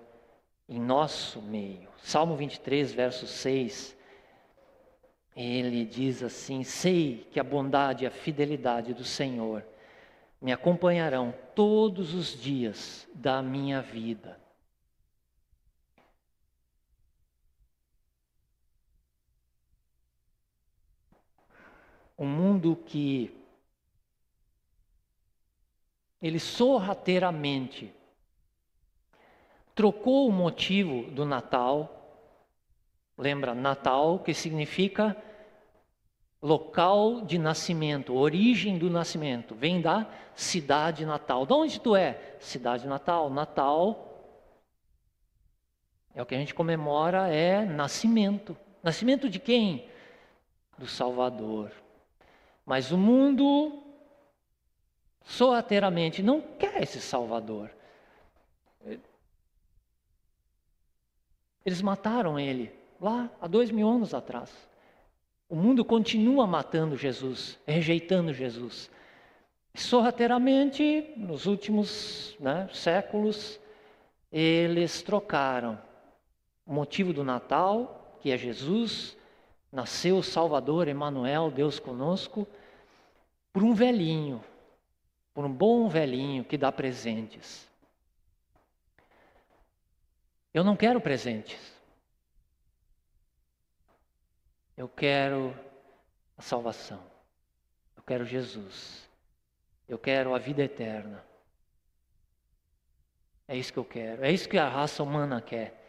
em 0.68 0.80
nosso 0.80 1.40
meio. 1.40 1.88
Salmo 2.00 2.36
23, 2.36 2.94
verso 2.94 3.28
6. 3.28 3.96
Ele 5.36 5.86
diz 5.86 6.24
assim: 6.24 6.64
Sei 6.64 7.28
que 7.32 7.40
a 7.40 7.44
bondade 7.44 8.06
e 8.06 8.08
a 8.08 8.12
fidelidade 8.12 8.92
do 8.92 9.04
Senhor 9.04 9.64
me 10.48 10.54
acompanharão 10.54 11.34
todos 11.54 12.14
os 12.14 12.28
dias 12.42 13.06
da 13.14 13.42
minha 13.42 13.82
vida. 13.82 14.40
Um 22.18 22.26
mundo 22.26 22.78
que 22.78 23.38
ele 26.22 26.40
sorrateiramente 26.40 27.94
trocou 29.76 30.30
o 30.30 30.32
motivo 30.32 31.12
do 31.12 31.26
Natal. 31.26 32.24
Lembra, 33.18 33.54
Natal 33.54 34.20
que 34.20 34.34
significa 34.34 35.14
local 36.42 37.22
de 37.22 37.38
nascimento, 37.38 38.16
origem 38.16 38.78
do 38.78 38.90
nascimento, 38.90 39.56
vem 39.56 39.82
da 39.82 40.08
cidade 40.36 41.06
natal. 41.06 41.46
De 41.46 41.54
onde 41.54 41.80
tu 41.80 41.96
é? 41.96 42.36
Cidade 42.40 42.88
natal. 42.88 43.30
Natal 43.30 44.08
é 46.14 46.22
o 46.22 46.26
que 46.26 46.36
a 46.36 46.38
gente 46.38 46.54
comemora, 46.54 47.28
é 47.28 47.66
nascimento. 47.66 48.58
Nascimento 48.84 49.30
de 49.30 49.40
quem? 49.40 49.88
Do 50.78 50.88
Salvador. 50.88 51.72
Mas 52.66 52.92
o 52.92 52.98
mundo 52.98 53.84
sorrateiramente 55.24 56.24
não 56.24 56.42
quer 56.42 56.82
esse 56.82 57.02
Salvador. 57.02 57.72
Eles 61.66 61.82
mataram 61.82 62.40
ele 62.40 62.74
lá 63.00 63.30
há 63.42 63.48
dois 63.48 63.70
mil 63.70 63.90
anos 63.90 64.14
atrás. 64.14 64.67
O 65.50 65.56
mundo 65.56 65.86
continua 65.86 66.46
matando 66.46 66.98
Jesus, 66.98 67.58
rejeitando 67.66 68.34
Jesus. 68.34 68.90
Sorrateiramente, 69.74 71.14
nos 71.16 71.46
últimos 71.46 72.36
né, 72.40 72.70
séculos, 72.74 73.60
eles 74.32 75.02
trocaram 75.02 75.80
o 76.66 76.74
motivo 76.74 77.14
do 77.14 77.24
Natal, 77.24 78.18
que 78.20 78.32
é 78.32 78.38
Jesus, 78.38 79.16
nasceu 79.72 80.18
o 80.18 80.24
Salvador, 80.24 80.88
Emmanuel, 80.88 81.50
Deus 81.50 81.80
conosco, 81.80 82.46
por 83.54 83.64
um 83.64 83.74
velhinho, 83.74 84.44
por 85.34 85.46
um 85.46 85.54
bom 85.54 85.88
velhinho 85.88 86.44
que 86.44 86.58
dá 86.58 86.72
presentes. 86.72 87.68
Eu 90.54 90.64
não 90.64 90.76
quero 90.76 91.00
presentes. 91.00 91.77
Eu 94.78 94.88
quero 94.88 95.58
a 96.38 96.42
salvação. 96.44 97.04
Eu 97.96 98.04
quero 98.04 98.24
Jesus. 98.24 99.10
Eu 99.90 99.98
quero 99.98 100.36
a 100.36 100.38
vida 100.38 100.64
eterna. 100.64 101.26
É 103.48 103.58
isso 103.58 103.74
que 103.74 103.80
eu 103.80 103.86
quero. 103.86 104.24
É 104.24 104.32
isso 104.32 104.48
que 104.48 104.58
a 104.58 104.70
raça 104.70 105.02
humana 105.02 105.42
quer. 105.42 105.84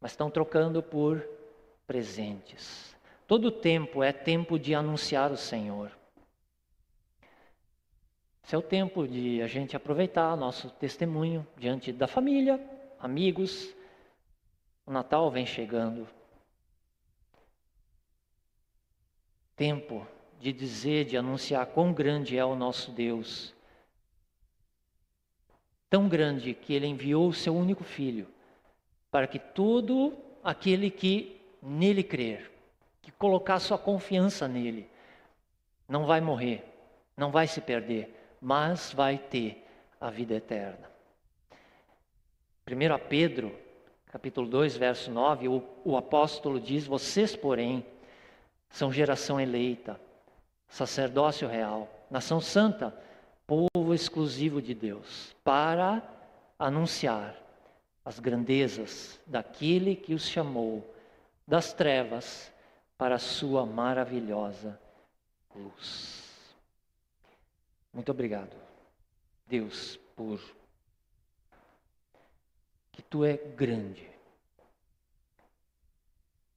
Mas 0.00 0.10
estão 0.10 0.30
trocando 0.30 0.82
por 0.82 1.24
presentes. 1.86 2.96
Todo 3.26 3.52
tempo 3.52 4.02
é 4.02 4.12
tempo 4.12 4.58
de 4.58 4.74
anunciar 4.74 5.30
o 5.30 5.36
Senhor. 5.36 5.96
Esse 8.42 8.56
é 8.56 8.58
o 8.58 8.62
tempo 8.62 9.06
de 9.06 9.40
a 9.42 9.46
gente 9.46 9.76
aproveitar 9.76 10.36
nosso 10.36 10.70
testemunho 10.70 11.46
diante 11.56 11.92
da 11.92 12.08
família, 12.08 12.60
amigos. 12.98 13.72
O 14.84 14.90
Natal 14.90 15.30
vem 15.30 15.46
chegando. 15.46 16.08
Tempo 19.60 20.06
de 20.38 20.54
dizer, 20.54 21.04
de 21.04 21.18
anunciar 21.18 21.66
quão 21.66 21.92
grande 21.92 22.34
é 22.34 22.42
o 22.42 22.56
nosso 22.56 22.90
Deus. 22.90 23.54
Tão 25.90 26.08
grande 26.08 26.54
que 26.54 26.72
ele 26.72 26.86
enviou 26.86 27.28
o 27.28 27.34
seu 27.34 27.54
único 27.54 27.84
filho, 27.84 28.26
para 29.10 29.26
que 29.26 29.38
todo 29.38 30.16
aquele 30.42 30.90
que 30.90 31.38
nele 31.62 32.02
crer, 32.02 32.50
que 33.02 33.12
colocar 33.12 33.60
sua 33.60 33.76
confiança 33.76 34.48
nele, 34.48 34.88
não 35.86 36.06
vai 36.06 36.22
morrer, 36.22 36.64
não 37.14 37.30
vai 37.30 37.46
se 37.46 37.60
perder, 37.60 38.38
mas 38.40 38.94
vai 38.94 39.18
ter 39.18 39.62
a 40.00 40.08
vida 40.08 40.32
eterna. 40.36 40.90
1 42.66 43.08
Pedro, 43.10 43.54
capítulo 44.06 44.48
2, 44.48 44.78
verso 44.78 45.10
9, 45.10 45.48
o, 45.48 45.62
o 45.84 45.98
apóstolo 45.98 46.58
diz: 46.58 46.86
Vocês, 46.86 47.36
porém, 47.36 47.84
são 48.70 48.92
geração 48.92 49.40
eleita, 49.40 50.00
sacerdócio 50.68 51.48
real, 51.48 51.88
nação 52.10 52.40
santa, 52.40 52.96
povo 53.46 53.92
exclusivo 53.92 54.62
de 54.62 54.74
Deus, 54.74 55.34
para 55.42 56.02
anunciar 56.58 57.36
as 58.04 58.18
grandezas 58.18 59.20
daquele 59.26 59.96
que 59.96 60.14
os 60.14 60.26
chamou 60.26 60.94
das 61.46 61.72
trevas 61.72 62.52
para 62.96 63.16
a 63.16 63.18
sua 63.18 63.66
maravilhosa 63.66 64.80
luz. 65.54 66.54
Muito 67.92 68.10
obrigado, 68.12 68.56
Deus, 69.46 69.98
por 70.14 70.40
que 72.92 73.02
tu 73.02 73.24
é 73.24 73.36
grande, 73.36 74.08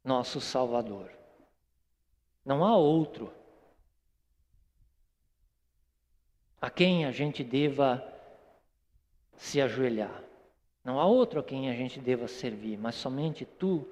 nosso 0.03 0.39
Salvador. 0.39 1.22
Não 2.45 2.63
há 2.63 2.75
outro 2.75 3.31
a 6.61 6.69
quem 6.69 7.05
a 7.05 7.11
gente 7.11 7.43
deva 7.43 8.01
se 9.35 9.59
ajoelhar. 9.59 10.23
Não 10.83 10.99
há 10.99 11.05
outro 11.05 11.39
a 11.39 11.43
quem 11.43 11.69
a 11.69 11.73
gente 11.73 11.99
deva 11.99 12.27
servir, 12.27 12.77
mas 12.77 12.95
somente 12.95 13.45
tu, 13.45 13.85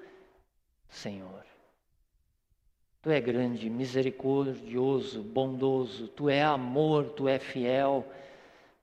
Senhor. 0.88 1.44
Tu 3.02 3.10
é 3.10 3.20
grande, 3.20 3.68
misericordioso, 3.68 5.22
bondoso, 5.22 6.08
tu 6.08 6.28
é 6.28 6.42
amor, 6.42 7.10
tu 7.10 7.26
é 7.28 7.38
fiel, 7.38 8.06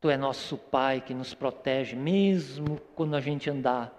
tu 0.01 0.09
é 0.09 0.17
nosso 0.17 0.57
Pai 0.57 1.01
que 1.01 1.13
nos 1.13 1.34
protege, 1.34 1.95
mesmo 1.95 2.80
quando 2.95 3.15
a 3.15 3.22
gente 3.22 3.49
andar 3.49 3.91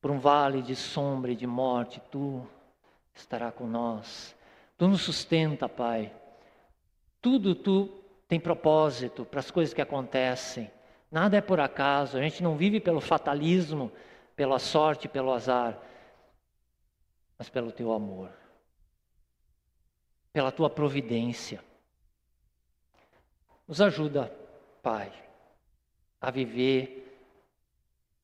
por 0.00 0.10
um 0.10 0.18
vale 0.18 0.62
de 0.62 0.74
sombra 0.74 1.32
e 1.32 1.36
de 1.36 1.46
morte, 1.46 2.00
tu 2.10 2.46
estará 3.14 3.52
com 3.52 3.66
nós. 3.66 4.34
Tu 4.82 4.88
nos 4.88 5.02
sustenta, 5.02 5.68
Pai. 5.68 6.12
Tudo 7.20 7.54
tu 7.54 7.86
tem 8.26 8.40
propósito 8.40 9.24
para 9.24 9.38
as 9.38 9.48
coisas 9.48 9.72
que 9.72 9.80
acontecem. 9.80 10.68
Nada 11.08 11.36
é 11.36 11.40
por 11.40 11.60
acaso, 11.60 12.18
a 12.18 12.20
gente 12.20 12.42
não 12.42 12.56
vive 12.56 12.80
pelo 12.80 13.00
fatalismo, 13.00 13.92
pela 14.34 14.58
sorte, 14.58 15.06
pelo 15.06 15.32
azar, 15.32 15.78
mas 17.38 17.48
pelo 17.48 17.70
teu 17.70 17.92
amor 17.92 18.28
pela 20.32 20.50
tua 20.50 20.68
providência. 20.68 21.62
Nos 23.68 23.80
ajuda, 23.80 24.34
Pai, 24.82 25.12
a 26.20 26.28
viver 26.28 27.22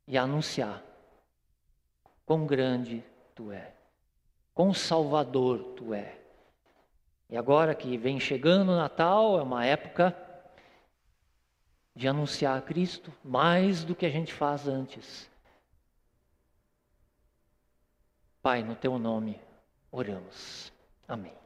e 0.09 0.19
a 0.19 0.23
anunciar 0.23 0.83
quão 2.27 2.47
grande 2.47 3.05
tu 3.33 3.53
é, 3.53 3.73
quão 4.53 4.75
salvador 4.75 5.75
tu 5.77 5.95
é. 5.95 6.18
E 7.31 7.37
agora 7.37 7.75
que 7.75 7.97
vem 7.97 8.19
chegando 8.19 8.73
o 8.73 8.77
Natal, 8.77 9.39
é 9.39 9.43
uma 9.43 9.65
época 9.65 10.17
de 11.95 12.09
anunciar 12.09 12.57
a 12.57 12.63
Cristo 12.63 13.13
mais 13.23 13.85
do 13.85 13.95
que 13.95 14.07
a 14.07 14.11
gente 14.11 14.33
faz 14.33 14.67
antes. 14.67 15.31
Pai, 18.41 18.63
no 18.63 18.75
teu 18.75 18.99
nome, 18.99 19.39
oramos. 19.91 20.73
Amém. 21.07 21.38